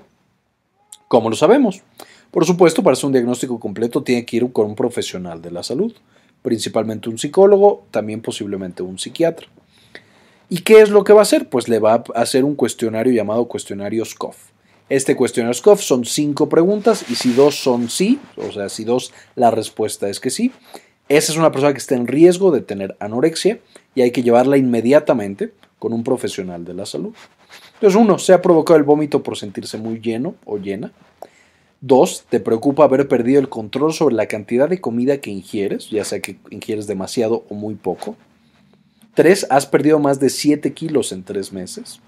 ¿cómo 1.09 1.29
lo 1.29 1.37
sabemos? 1.37 1.83
Por 2.31 2.47
supuesto, 2.47 2.83
para 2.83 2.93
hacer 2.95 3.07
un 3.07 3.13
diagnóstico 3.13 3.59
completo 3.59 4.03
tiene 4.03 4.25
que 4.25 4.37
ir 4.37 4.53
con 4.53 4.67
un 4.67 4.77
profesional 4.77 5.43
de 5.43 5.51
la 5.51 5.63
salud, 5.63 5.93
principalmente 6.43 7.09
un 7.09 7.19
psicólogo, 7.19 7.85
también 7.91 8.23
posiblemente 8.23 8.83
un 8.83 8.99
psiquiatra. 8.99 9.49
¿Y 10.49 10.59
qué 10.59 10.81
es 10.81 10.91
lo 10.91 11.03
que 11.03 11.13
va 11.13 11.21
a 11.21 11.23
hacer? 11.23 11.49
Pues 11.49 11.69
le 11.69 11.81
va 11.81 12.05
a 12.15 12.21
hacer 12.21 12.45
un 12.45 12.55
cuestionario 12.55 13.13
llamado 13.13 13.47
cuestionario 13.49 14.05
SCOF. 14.05 14.37
Este 14.89 15.17
cuestionario 15.17 15.55
SCOF 15.55 15.83
son 15.83 16.05
cinco 16.05 16.49
preguntas 16.49 17.05
y 17.11 17.17
si 17.17 17.33
dos 17.33 17.57
son 17.57 17.91
sí, 17.91 18.21
o 18.37 18.53
sea, 18.53 18.69
si 18.69 18.85
dos 18.85 19.13
la 19.35 19.51
respuesta 19.51 20.09
es 20.09 20.21
que 20.21 20.31
sí, 20.31 20.53
esa 21.09 21.33
es 21.33 21.39
una 21.39 21.53
persona 21.53 21.73
que 21.73 21.79
está 21.79 21.95
en 21.95 22.07
riesgo 22.07 22.51
de 22.51 22.61
tener 22.61 22.97
anorexia 22.99 23.61
y 23.95 24.03
hay 24.03 24.11
que 24.11 24.23
llevarla 24.23 24.57
inmediatamente 24.57 25.53
con 25.79 25.93
un 25.93 26.03
profesional 26.03 26.65
de 26.65 26.75
la 26.75 26.87
salud. 26.87 27.15
Entonces, 27.75 28.01
uno, 28.01 28.19
se 28.19 28.33
ha 28.33 28.43
provocado 28.43 28.79
el 28.79 28.85
vómito 28.85 29.23
por 29.23 29.37
sentirse 29.37 29.79
muy 29.79 30.01
lleno 30.01 30.35
o 30.45 30.59
llena. 30.59 30.93
Dos, 31.81 32.25
te 32.29 32.41
preocupa 32.41 32.85
haber 32.85 33.07
perdido 33.07 33.39
el 33.39 33.49
control 33.49 33.93
sobre 33.93 34.17
la 34.17 34.27
cantidad 34.27 34.69
de 34.69 34.81
comida 34.81 35.19
que 35.19 35.31
ingieres, 35.31 35.91
ya 35.91 36.05
sea 36.05 36.21
que 36.21 36.39
ingieres 36.51 36.87
demasiado 36.87 37.45
o 37.49 37.55
muy 37.55 37.75
poco. 37.75 38.17
Tres, 39.15 39.47
has 39.51 39.67
perdido 39.67 39.99
más 39.99 40.19
de 40.19 40.31
7 40.31 40.73
kilos 40.73 41.13
en 41.13 41.23
tres 41.23 41.53
meses. 41.53 42.01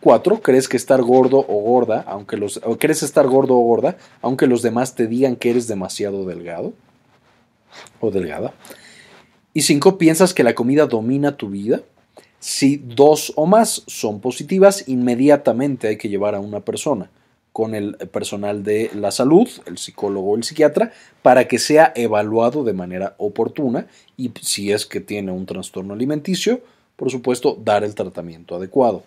Cuatro, 0.00 0.40
crees 0.42 0.68
que 0.68 0.76
estar 0.76 1.00
gordo 1.02 1.44
o 1.48 1.60
gorda, 1.62 2.04
aunque 2.06 2.36
los, 2.36 2.60
o 2.64 2.78
crees 2.78 3.02
estar 3.02 3.26
gordo 3.26 3.56
o 3.56 3.62
gorda, 3.62 3.96
aunque 4.20 4.46
los 4.46 4.62
demás 4.62 4.94
te 4.94 5.06
digan 5.06 5.36
que 5.36 5.50
eres 5.50 5.66
demasiado 5.66 6.24
delgado 6.26 6.74
o 8.00 8.10
delgada. 8.10 8.54
Y 9.54 9.62
cinco, 9.62 9.98
piensas 9.98 10.34
que 10.34 10.44
la 10.44 10.54
comida 10.54 10.86
domina 10.86 11.36
tu 11.36 11.50
vida. 11.50 11.82
Si 12.38 12.76
dos 12.76 13.32
o 13.34 13.46
más 13.46 13.82
son 13.86 14.20
positivas, 14.20 14.88
inmediatamente 14.88 15.88
hay 15.88 15.96
que 15.96 16.08
llevar 16.08 16.34
a 16.34 16.40
una 16.40 16.60
persona 16.60 17.10
con 17.52 17.74
el 17.74 17.96
personal 18.12 18.62
de 18.62 18.88
la 18.94 19.10
salud, 19.10 19.48
el 19.66 19.78
psicólogo 19.78 20.30
o 20.30 20.36
el 20.36 20.44
psiquiatra, 20.44 20.92
para 21.22 21.48
que 21.48 21.58
sea 21.58 21.92
evaluado 21.96 22.62
de 22.62 22.72
manera 22.72 23.16
oportuna 23.18 23.88
y 24.16 24.30
si 24.40 24.70
es 24.70 24.86
que 24.86 25.00
tiene 25.00 25.32
un 25.32 25.44
trastorno 25.44 25.94
alimenticio, 25.94 26.60
por 26.94 27.10
supuesto, 27.10 27.58
dar 27.60 27.82
el 27.82 27.96
tratamiento 27.96 28.54
adecuado. 28.54 29.02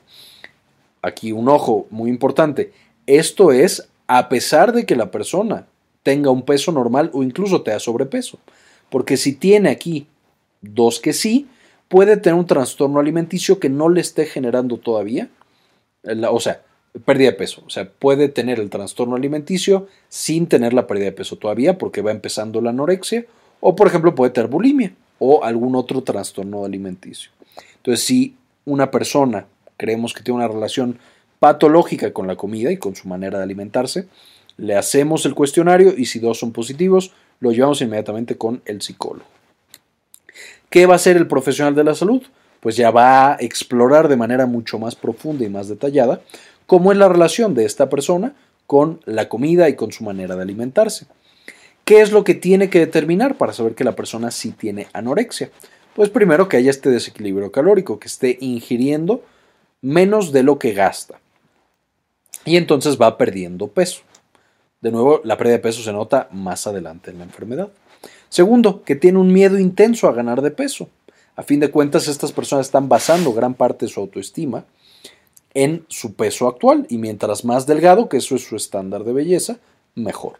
Aquí 1.02 1.32
un 1.32 1.48
ojo 1.48 1.88
muy 1.92 2.10
importante. 2.10 2.74
Esto 3.08 3.54
es 3.54 3.88
a 4.08 4.28
pesar 4.28 4.74
de 4.74 4.86
que 4.86 4.98
la 4.98 5.12
persona 5.12 5.68
tenga 6.04 6.32
un 6.32 6.44
peso 6.44 6.72
normal 6.72 7.10
o 7.14 7.24
incluso 7.24 7.62
tenga 7.62 7.80
sobrepeso. 7.80 8.40
Porque 8.90 9.18
si 9.18 9.34
tiene 9.34 9.70
aquí 9.70 10.08
dos 10.62 11.00
que 11.00 11.14
sí, 11.14 11.48
puede 11.88 12.18
tener 12.18 12.38
un 12.40 12.46
trastorno 12.46 13.00
alimenticio 13.00 13.60
que 13.60 13.70
no 13.70 13.90
le 13.90 14.02
esté 14.02 14.26
generando 14.26 14.78
todavía, 14.78 15.30
o 16.30 16.40
sea, 16.40 16.62
pérdida 17.06 17.32
de 17.32 17.38
peso. 17.38 17.64
O 17.66 17.70
sea, 17.70 17.90
puede 17.90 18.30
tener 18.30 18.60
el 18.60 18.70
trastorno 18.70 19.16
alimenticio 19.16 19.88
sin 20.10 20.48
tener 20.48 20.74
la 20.74 20.88
pérdida 20.88 21.06
de 21.06 21.12
peso 21.14 21.38
todavía 21.38 21.78
porque 21.78 22.02
va 22.02 22.12
empezando 22.12 22.62
la 22.62 22.72
anorexia. 22.72 23.26
O, 23.60 23.76
por 23.76 23.88
ejemplo, 23.88 24.16
puede 24.16 24.32
tener 24.32 24.50
bulimia 24.50 24.94
o 25.20 25.44
algún 25.44 25.76
otro 25.76 26.02
trastorno 26.02 26.66
alimenticio. 26.66 27.32
Entonces, 27.78 28.04
si 28.04 28.36
una 28.66 28.92
persona 28.92 29.46
creemos 29.78 30.14
que 30.14 30.24
tiene 30.24 30.38
una 30.38 30.48
relación 30.48 31.00
patológica 31.40 32.14
con 32.14 32.28
la 32.28 32.36
comida 32.36 32.72
y 32.72 32.78
con 32.78 32.96
su 32.96 33.08
manera 33.08 33.38
de 33.38 33.44
alimentarse, 33.44 34.08
le 34.62 34.76
hacemos 34.76 35.26
el 35.26 35.34
cuestionario 35.34 35.94
y 35.98 36.06
si 36.06 36.20
dos 36.20 36.38
son 36.38 36.52
positivos, 36.52 37.12
lo 37.40 37.52
llevamos 37.52 37.82
inmediatamente 37.82 38.38
con 38.38 38.62
el 38.66 38.82
psicólogo. 38.84 39.26
¿Qué 40.70 40.86
va 40.86 40.94
a 40.94 40.96
hacer 40.98 41.18
el 41.18 41.28
profesional 41.28 41.74
de 41.74 41.84
la 41.84 41.96
salud? 41.96 42.22
Pues 42.60 42.76
ya 42.76 42.92
va 42.92 43.32
a 43.32 43.38
explorar 43.40 44.08
de 44.08 44.18
manera 44.18 44.46
mucho 44.46 44.78
más 44.78 44.96
profunda 44.96 45.44
y 45.44 45.50
más 45.50 45.68
detallada 45.68 46.22
cómo 46.68 46.92
es 46.92 46.98
la 47.00 47.10
relación 47.10 47.56
de 47.56 47.66
esta 47.66 47.90
persona 47.90 48.36
con 48.68 49.02
la 49.06 49.30
comida 49.30 49.68
y 49.68 49.76
con 49.76 49.92
su 49.92 50.04
manera 50.04 50.36
de 50.36 50.44
alimentarse. 50.44 51.08
¿Qué 51.84 52.02
es 52.02 52.12
lo 52.12 52.24
que 52.24 52.36
tiene 52.36 52.70
que 52.70 52.80
determinar 52.80 53.40
para 53.40 53.54
saber 53.54 53.74
que 53.74 53.84
la 53.84 53.96
persona 53.96 54.30
sí 54.30 54.52
tiene 54.52 54.88
anorexia? 54.94 55.50
Pues 55.96 56.12
primero 56.12 56.48
que 56.48 56.58
haya 56.58 56.70
este 56.70 56.92
desequilibrio 56.92 57.52
calórico, 57.52 58.00
que 58.00 58.08
esté 58.08 58.38
ingiriendo 58.40 59.24
menos 59.82 60.32
de 60.32 60.44
lo 60.44 60.60
que 60.60 60.74
gasta. 60.74 61.20
Y 62.46 62.58
entonces 62.58 63.02
va 63.02 63.18
perdiendo 63.18 63.68
peso. 63.68 64.04
De 64.82 64.92
nuevo, 64.92 65.22
la 65.24 65.38
pérdida 65.38 65.58
de 65.58 65.64
peso 65.64 65.84
se 65.84 65.94
nota 65.94 66.28
más 66.32 66.66
adelante 66.66 67.12
en 67.12 67.20
la 67.20 67.24
enfermedad. 67.24 67.70
Segundo, 68.30 68.84
que 68.84 68.96
tiene 68.96 69.20
un 69.20 69.32
miedo 69.32 69.60
intenso 69.60 70.08
a 70.08 70.14
ganar 70.14 70.42
de 70.42 70.52
peso. 70.52 70.90
A 71.36 71.44
fin 71.44 71.60
de 71.60 71.70
cuentas, 71.70 72.08
estas 72.08 72.32
personas 72.32 72.66
están 72.66 72.90
basando 72.90 73.32
gran 73.34 73.54
parte 73.54 73.86
de 73.86 73.92
su 73.92 74.00
autoestima 74.00 74.66
en 75.54 75.86
su 75.88 76.16
peso 76.16 76.48
actual 76.48 76.88
y 76.90 76.98
mientras 76.98 77.46
más 77.46 77.68
delgado, 77.68 78.10
que 78.10 78.18
eso 78.18 78.36
es 78.36 78.44
su 78.44 78.56
estándar 78.56 79.04
de 79.04 79.14
belleza, 79.14 79.60
mejor. 79.96 80.38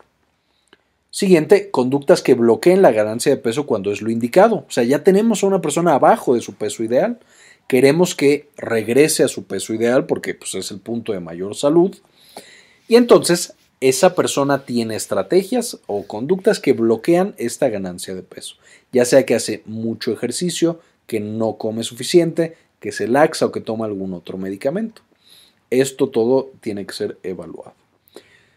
Siguiente, 1.12 1.70
conductas 1.70 2.22
que 2.22 2.34
bloqueen 2.34 2.82
la 2.82 2.94
ganancia 2.94 3.32
de 3.32 3.42
peso 3.42 3.66
cuando 3.66 3.92
es 3.92 4.02
lo 4.02 4.10
indicado. 4.10 4.66
O 4.68 4.72
sea, 4.72 4.84
ya 4.86 5.04
tenemos 5.04 5.44
a 5.44 5.48
una 5.48 5.62
persona 5.62 5.94
abajo 5.94 6.34
de 6.34 6.42
su 6.42 6.54
peso 6.56 6.84
ideal. 6.84 7.20
Queremos 7.68 8.16
que 8.16 8.50
regrese 8.58 9.24
a 9.24 9.28
su 9.28 9.44
peso 9.44 9.74
ideal 9.74 10.06
porque 10.06 10.34
pues, 10.34 10.56
es 10.56 10.72
el 10.72 10.80
punto 10.80 11.12
de 11.12 11.20
mayor 11.20 11.56
salud. 11.56 11.96
Y 12.88 12.96
entonces 12.96 13.54
esa 13.82 14.14
persona 14.14 14.64
tiene 14.64 14.96
estrategias 14.96 15.80
o 15.88 16.06
conductas 16.06 16.60
que 16.60 16.74
bloquean 16.74 17.34
esta 17.38 17.68
ganancia 17.68 18.14
de 18.14 18.22
peso. 18.22 18.56
Ya 18.92 19.06
sea 19.06 19.26
que 19.26 19.36
hace 19.36 19.64
mucho 19.66 20.14
ejercicio, 20.14 20.80
que 21.08 21.20
no 21.20 21.58
come 21.58 21.84
suficiente, 21.84 22.56
que 22.80 22.92
se 22.92 23.08
laxa 23.08 23.48
o 23.48 23.52
que 23.52 23.60
toma 23.60 23.86
algún 23.86 24.14
otro 24.14 24.38
medicamento. 24.38 25.02
Esto 25.72 26.10
todo 26.10 26.52
tiene 26.62 26.86
que 26.86 26.94
ser 26.94 27.18
evaluado. 27.24 27.74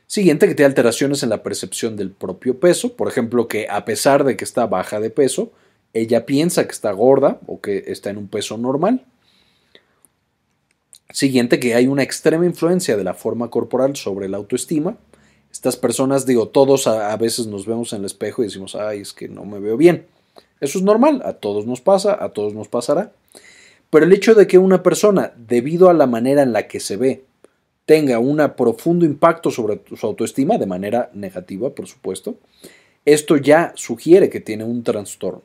Siguiente, 0.07 0.47
que 0.47 0.55
tiene 0.55 0.69
alteraciones 0.69 1.23
en 1.23 1.31
la 1.31 1.43
percepción 1.43 1.97
del 1.97 2.11
propio 2.11 2.61
peso, 2.61 2.95
por 2.95 3.09
ejemplo, 3.09 3.49
que 3.49 3.67
a 3.69 3.85
pesar 3.87 4.25
de 4.25 4.37
que 4.37 4.45
está 4.45 4.67
baja 4.67 5.01
de 5.01 5.11
peso, 5.11 5.53
ella 5.95 6.27
piensa 6.27 6.67
que 6.67 6.73
está 6.73 6.93
gorda 6.93 7.41
o 7.47 7.61
que 7.61 7.85
está 7.87 8.11
en 8.11 8.19
un 8.19 8.29
peso 8.29 8.59
normal. 8.59 9.07
Siguiente, 11.11 11.61
que 11.61 11.75
hay 11.75 11.87
una 11.87 12.03
extrema 12.03 12.45
influencia 12.45 12.97
de 12.97 13.05
la 13.05 13.15
forma 13.15 13.49
corporal 13.49 13.97
sobre 13.97 14.29
la 14.29 14.37
autoestima. 14.37 14.99
Estas 15.55 15.77
personas, 15.77 16.27
digo, 16.27 16.49
todos 16.49 16.89
a, 16.89 17.17
veces 17.17 17.47
nos 17.47 17.65
vemos 17.65 17.93
en 17.93 18.01
el 18.01 18.07
espejo 18.07 18.43
y 18.43 18.47
decimos, 18.47 18.75
ay, 18.75 19.03
es 19.03 19.13
que 19.13 19.29
no 19.29 19.45
me 19.45 19.61
veo 19.61 19.77
bien. 19.77 20.05
Eso 20.61 20.79
es 20.79 20.85
normal, 20.85 21.23
a 21.25 21.35
todos 21.35 21.65
nos 21.65 21.81
pasa, 21.81 22.19
a 22.21 22.31
todos 22.31 22.55
nos 22.55 22.67
pasará. 22.67 23.13
Pero 23.89 24.05
el 24.05 24.13
hecho 24.13 24.35
de 24.35 24.49
que 24.49 24.59
una 24.59 24.83
persona, 24.83 25.33
debido 25.37 25.89
a 25.89 25.95
la 25.95 26.09
manera 26.09 26.43
en 26.43 26.53
la 26.53 26.67
que 26.67 26.81
se 26.81 26.97
ve, 26.97 27.23
tenga 27.87 28.19
un 28.19 28.43
profundo 28.57 29.07
impacto 29.07 29.53
sobre 29.53 29.81
su 29.97 30.05
autoestima, 30.05 30.59
de 30.59 30.67
manera 30.67 31.09
negativa, 31.15 31.71
por 31.71 31.87
supuesto, 31.87 32.35
esto 33.05 33.37
ya 33.37 33.73
sugiere 33.77 34.29
que 34.31 34.41
tiene 34.41 34.65
un 34.65 34.83
trastorno. 34.83 35.43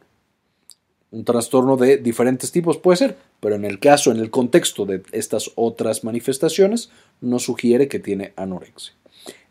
Un 1.11 1.23
trastorno 1.23 1.77
de 1.77 1.97
diferentes 1.97 2.51
tipos 2.51 2.79
puede 2.79 2.97
ser, 2.97 3.17
pero 3.39 3.53
en 3.53 3.63
el 3.63 3.79
caso, 3.79 4.09
en 4.09 4.17
el 4.17 4.31
contexto 4.31 4.87
de 4.87 5.03
estas 5.11 5.51
otras 5.53 6.03
manifestaciones, 6.03 6.89
no 7.21 7.37
sugiere 7.37 7.87
que 7.87 7.99
tiene 7.99 8.33
anorexia. 8.37 8.95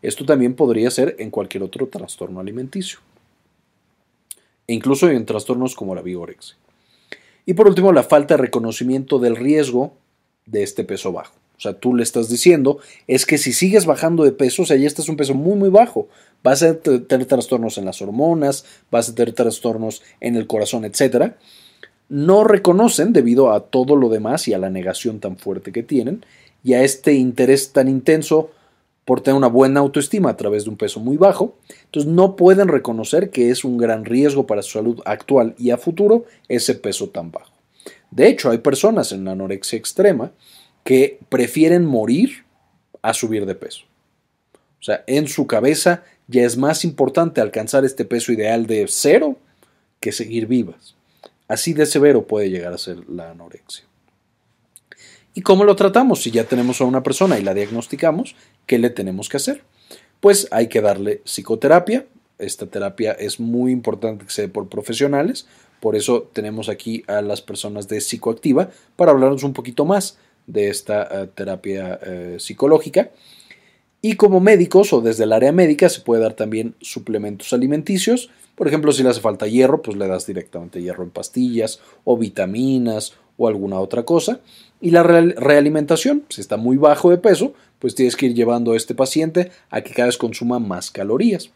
Esto 0.01 0.25
también 0.25 0.55
podría 0.55 0.89
ser 0.91 1.15
en 1.19 1.31
cualquier 1.31 1.63
otro 1.63 1.87
trastorno 1.87 2.39
alimenticio, 2.39 2.99
e 4.67 4.73
incluso 4.73 5.09
en 5.09 5.25
trastornos 5.25 5.75
como 5.75 5.95
la 5.95 6.01
vigorexia. 6.01 6.55
Y 7.45 7.53
por 7.53 7.67
último, 7.67 7.91
la 7.91 8.03
falta 8.03 8.35
de 8.35 8.43
reconocimiento 8.43 9.19
del 9.19 9.35
riesgo 9.35 9.93
de 10.45 10.63
este 10.63 10.83
peso 10.83 11.11
bajo. 11.11 11.33
O 11.59 11.61
sea, 11.61 11.73
tú 11.73 11.93
le 11.93 12.03
estás 12.03 12.29
diciendo 12.29 12.79
es 13.05 13.25
que 13.25 13.37
si 13.37 13.51
sigues 13.51 13.85
bajando 13.85 14.23
de 14.23 14.31
peso, 14.31 14.61
o 14.61 14.65
sea, 14.65 14.77
ya 14.77 14.87
estás 14.87 15.09
un 15.09 15.17
peso 15.17 15.33
muy, 15.33 15.57
muy 15.57 15.69
bajo, 15.69 16.07
vas 16.41 16.63
a 16.63 16.77
tener 16.79 17.25
trastornos 17.25 17.77
en 17.77 17.83
las 17.83 18.01
hormonas, 18.01 18.63
vas 18.89 19.09
a 19.09 19.15
tener 19.15 19.33
trastornos 19.33 20.01
en 20.21 20.37
el 20.37 20.47
corazón, 20.47 20.85
etc. 20.85 21.33
No 22.07 22.45
reconocen 22.45 23.11
debido 23.11 23.51
a 23.51 23.59
todo 23.59 23.97
lo 23.97 24.07
demás 24.07 24.47
y 24.47 24.53
a 24.53 24.57
la 24.57 24.69
negación 24.69 25.19
tan 25.19 25.35
fuerte 25.35 25.73
que 25.73 25.83
tienen 25.83 26.25
y 26.63 26.73
a 26.73 26.83
este 26.83 27.13
interés 27.13 27.73
tan 27.73 27.89
intenso 27.89 28.51
por 29.09 29.21
tener 29.21 29.35
una 29.35 29.47
buena 29.47 29.79
autoestima 29.79 30.29
a 30.29 30.37
través 30.37 30.65
de 30.65 30.69
un 30.69 30.77
peso 30.77 30.99
muy 30.99 31.17
bajo, 31.17 31.57
entonces 31.85 32.11
no 32.11 32.35
pueden 32.35 32.67
reconocer 32.67 33.31
que 33.31 33.49
es 33.49 33.63
un 33.63 33.75
gran 33.75 34.05
riesgo 34.05 34.45
para 34.45 34.61
su 34.61 34.73
salud 34.73 35.01
actual 35.03 35.55
y 35.57 35.71
a 35.71 35.79
futuro 35.79 36.25
ese 36.47 36.75
peso 36.75 37.09
tan 37.09 37.31
bajo. 37.31 37.51
De 38.11 38.27
hecho, 38.27 38.51
hay 38.51 38.59
personas 38.59 39.11
en 39.11 39.27
anorexia 39.27 39.79
extrema 39.79 40.31
que 40.83 41.17
prefieren 41.27 41.87
morir 41.87 42.45
a 43.01 43.15
subir 43.15 43.47
de 43.47 43.55
peso. 43.55 43.85
O 44.79 44.83
sea, 44.83 45.03
en 45.07 45.27
su 45.27 45.47
cabeza 45.47 46.03
ya 46.27 46.43
es 46.43 46.55
más 46.55 46.85
importante 46.85 47.41
alcanzar 47.41 47.85
este 47.85 48.05
peso 48.05 48.31
ideal 48.31 48.67
de 48.67 48.85
cero 48.87 49.37
que 49.99 50.11
seguir 50.11 50.45
vivas. 50.45 50.93
Así 51.47 51.73
de 51.73 51.87
severo 51.87 52.27
puede 52.27 52.51
llegar 52.51 52.73
a 52.73 52.77
ser 52.77 53.09
la 53.09 53.31
anorexia. 53.31 53.88
¿Y 55.33 55.41
cómo 55.41 55.63
lo 55.63 55.75
tratamos? 55.75 56.23
Si 56.23 56.31
ya 56.31 56.43
tenemos 56.43 56.81
a 56.81 56.85
una 56.85 57.03
persona 57.03 57.39
y 57.39 57.43
la 57.43 57.53
diagnosticamos, 57.53 58.35
¿qué 58.65 58.79
le 58.79 58.89
tenemos 58.89 59.29
que 59.29 59.37
hacer? 59.37 59.63
Pues 60.19 60.47
hay 60.51 60.67
que 60.67 60.81
darle 60.81 61.21
psicoterapia. 61.23 62.05
Esta 62.37 62.65
terapia 62.65 63.11
es 63.11 63.39
muy 63.39 63.71
importante 63.71 64.25
que 64.25 64.31
sea 64.31 64.47
por 64.47 64.69
profesionales. 64.69 65.47
Por 65.79 65.95
eso 65.95 66.29
tenemos 66.33 66.67
aquí 66.67 67.03
a 67.07 67.21
las 67.21 67.41
personas 67.41 67.87
de 67.87 68.01
psicoactiva 68.01 68.69
para 68.95 69.11
hablarnos 69.11 69.43
un 69.43 69.53
poquito 69.53 69.85
más 69.85 70.17
de 70.47 70.69
esta 70.69 71.07
uh, 71.11 71.27
terapia 71.27 71.99
uh, 72.01 72.39
psicológica. 72.39 73.11
Y 74.01 74.15
como 74.15 74.39
médicos 74.39 74.93
o 74.93 75.01
desde 75.01 75.25
el 75.25 75.33
área 75.33 75.51
médica 75.51 75.89
se 75.89 76.01
puede 76.01 76.21
dar 76.21 76.33
también 76.33 76.75
suplementos 76.81 77.53
alimenticios. 77.53 78.29
Por 78.55 78.67
ejemplo, 78.67 78.91
si 78.91 79.03
le 79.03 79.09
hace 79.09 79.21
falta 79.21 79.47
hierro, 79.47 79.81
pues 79.81 79.97
le 79.97 80.07
das 80.07 80.25
directamente 80.25 80.81
hierro 80.81 81.03
en 81.03 81.11
pastillas 81.11 81.79
o 82.03 82.17
vitaminas 82.17 83.13
o 83.37 83.47
alguna 83.47 83.79
otra 83.79 84.03
cosa. 84.03 84.41
Y 84.81 84.91
la 84.91 85.03
realimentación, 85.03 86.23
si 86.29 86.39
está 86.41 86.55
muy 86.55 86.77
bajo 86.77 87.09
de 87.09 87.17
peso, 87.17 87.53
pues 87.79 87.95
tienes 87.95 88.15
que 88.15 88.27
ir 88.27 88.33
llevando 88.33 88.73
a 88.73 88.77
este 88.77 88.95
paciente 88.95 89.51
a 89.69 89.81
que 89.81 89.93
cada 89.93 90.07
vez 90.07 90.17
consuma 90.17 90.59
más 90.59 90.91
calorías. 90.91 91.49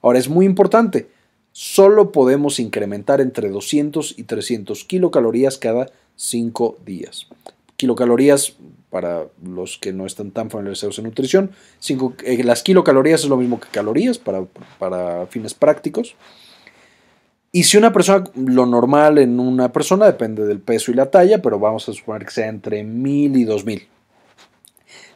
Ahora 0.00 0.18
es 0.18 0.28
muy 0.28 0.46
importante, 0.46 1.08
solo 1.52 2.12
podemos 2.12 2.60
incrementar 2.60 3.20
entre 3.20 3.48
200 3.48 4.14
y 4.16 4.22
300 4.24 4.84
kilocalorías 4.84 5.58
cada 5.58 5.90
5 6.16 6.78
días. 6.86 7.26
Kilocalorías, 7.76 8.54
para 8.90 9.26
los 9.42 9.78
que 9.78 9.92
no 9.92 10.06
están 10.06 10.30
tan 10.30 10.50
familiarizados 10.50 10.98
en 10.98 11.04
nutrición, 11.04 11.50
eh, 12.24 12.44
las 12.44 12.62
kilocalorías 12.62 13.22
es 13.22 13.28
lo 13.28 13.36
mismo 13.36 13.58
que 13.58 13.68
calorías 13.68 14.18
para, 14.18 14.44
para 14.78 15.26
fines 15.26 15.54
prácticos. 15.54 16.14
Y 17.50 17.64
si 17.64 17.78
una 17.78 17.92
persona, 17.92 18.24
lo 18.34 18.66
normal 18.66 19.18
en 19.18 19.40
una 19.40 19.72
persona 19.72 20.06
depende 20.06 20.44
del 20.44 20.60
peso 20.60 20.90
y 20.90 20.94
la 20.94 21.10
talla, 21.10 21.40
pero 21.40 21.58
vamos 21.58 21.88
a 21.88 21.94
suponer 21.94 22.26
que 22.26 22.30
sea 22.30 22.48
entre 22.48 22.84
1000 22.84 23.36
y 23.36 23.44
2000. 23.44 23.88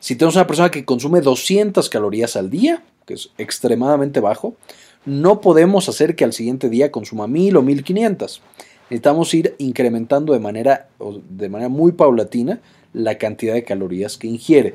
Si 0.01 0.17
tenemos 0.17 0.37
una 0.37 0.47
persona 0.47 0.71
que 0.71 0.85
consume 0.85 1.21
200 1.21 1.89
calorías 1.91 2.37
al 2.37 2.51
día, 2.51 2.83
que 3.07 3.15
es 3.15 3.31
extremadamente 3.37 4.21
bajo, 4.21 4.57
no 5.05 5.41
podemos 5.41 5.89
hacer 5.89 6.17
que 6.17 6.25
al 6.25 6.33
siguiente 6.33 6.69
día 6.69 6.91
consuma 6.91 7.27
1000 7.27 7.57
o 7.57 7.63
1500. 7.63 8.43
Necesitamos 8.91 9.35
ir 9.35 9.55
incrementando 9.59 10.33
de 10.33 10.39
manera, 10.39 10.89
de 11.29 11.49
manera 11.49 11.69
muy 11.69 11.93
paulatina 11.93 12.61
la 12.93 13.19
cantidad 13.19 13.55
de 13.55 13.65
calorías 13.65 14.17
que 14.17 14.29
ingiere. 14.29 14.75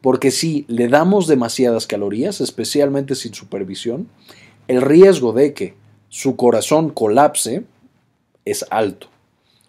Porque 0.00 0.30
si 0.30 0.66
le 0.68 0.88
damos 0.88 1.26
demasiadas 1.26 1.86
calorías, 1.86 2.40
especialmente 2.40 3.14
sin 3.14 3.32
supervisión, 3.32 4.08
el 4.68 4.82
riesgo 4.82 5.32
de 5.32 5.54
que 5.54 5.74
su 6.14 6.36
corazón 6.36 6.90
colapse 6.90 7.64
es 8.44 8.64
alto. 8.70 9.08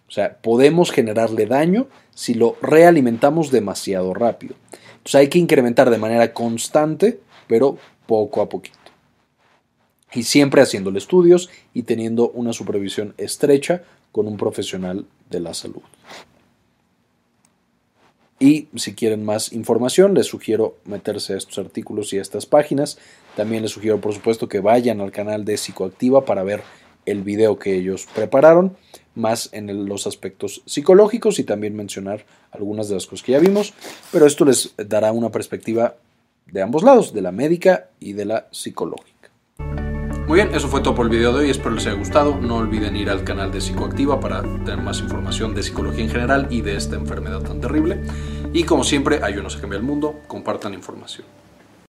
O 0.06 0.12
sea, 0.12 0.38
podemos 0.40 0.92
generarle 0.92 1.44
daño 1.46 1.88
si 2.14 2.34
lo 2.34 2.56
realimentamos 2.62 3.50
demasiado 3.50 4.14
rápido. 4.14 4.54
Entonces 4.98 5.16
hay 5.16 5.28
que 5.28 5.40
incrementar 5.40 5.90
de 5.90 5.98
manera 5.98 6.32
constante, 6.32 7.18
pero 7.48 7.78
poco 8.06 8.42
a 8.42 8.48
poquito. 8.48 8.78
Y 10.14 10.22
siempre 10.22 10.62
haciéndole 10.62 10.98
estudios 10.98 11.50
y 11.74 11.82
teniendo 11.82 12.30
una 12.30 12.52
supervisión 12.52 13.12
estrecha 13.18 13.82
con 14.12 14.28
un 14.28 14.36
profesional 14.36 15.04
de 15.28 15.40
la 15.40 15.52
salud. 15.52 15.82
Y 18.38 18.68
si 18.76 18.94
quieren 18.94 19.24
más 19.24 19.52
información, 19.52 20.14
les 20.14 20.26
sugiero 20.26 20.76
meterse 20.84 21.34
a 21.34 21.36
estos 21.38 21.58
artículos 21.58 22.12
y 22.12 22.18
a 22.18 22.22
estas 22.22 22.44
páginas. 22.44 22.98
También 23.34 23.62
les 23.62 23.72
sugiero, 23.72 24.00
por 24.00 24.12
supuesto, 24.12 24.48
que 24.48 24.60
vayan 24.60 25.00
al 25.00 25.10
canal 25.10 25.44
de 25.44 25.56
Psicoactiva 25.56 26.24
para 26.24 26.42
ver 26.42 26.62
el 27.06 27.22
video 27.22 27.58
que 27.58 27.74
ellos 27.74 28.06
prepararon, 28.14 28.76
más 29.14 29.48
en 29.52 29.88
los 29.88 30.06
aspectos 30.06 30.62
psicológicos 30.66 31.38
y 31.38 31.44
también 31.44 31.74
mencionar 31.74 32.26
algunas 32.50 32.88
de 32.88 32.96
las 32.96 33.06
cosas 33.06 33.24
que 33.24 33.32
ya 33.32 33.38
vimos. 33.38 33.72
Pero 34.12 34.26
esto 34.26 34.44
les 34.44 34.74
dará 34.76 35.12
una 35.12 35.30
perspectiva 35.30 35.96
de 36.46 36.62
ambos 36.62 36.82
lados, 36.82 37.14
de 37.14 37.22
la 37.22 37.32
médica 37.32 37.88
y 38.00 38.12
de 38.12 38.26
la 38.26 38.48
psicológica. 38.50 39.15
Muy 40.26 40.40
bien, 40.40 40.52
eso 40.56 40.66
fue 40.66 40.80
todo 40.80 40.92
por 40.96 41.06
el 41.06 41.10
video 41.10 41.32
de 41.32 41.44
hoy, 41.44 41.50
espero 41.50 41.70
les 41.76 41.86
haya 41.86 41.94
gustado. 41.94 42.36
No 42.36 42.56
olviden 42.56 42.96
ir 42.96 43.10
al 43.10 43.22
canal 43.22 43.52
de 43.52 43.60
Psicoactiva 43.60 44.18
para 44.18 44.42
tener 44.42 44.78
más 44.78 44.98
información 44.98 45.54
de 45.54 45.62
psicología 45.62 46.02
en 46.02 46.10
general 46.10 46.48
y 46.50 46.62
de 46.62 46.74
esta 46.74 46.96
enfermedad 46.96 47.42
tan 47.42 47.60
terrible. 47.60 48.00
Y 48.52 48.64
como 48.64 48.82
siempre, 48.82 49.20
ayúdenos 49.22 49.56
a 49.56 49.60
cambiar 49.60 49.82
el 49.82 49.86
mundo, 49.86 50.22
compartan 50.26 50.74
información. 50.74 51.28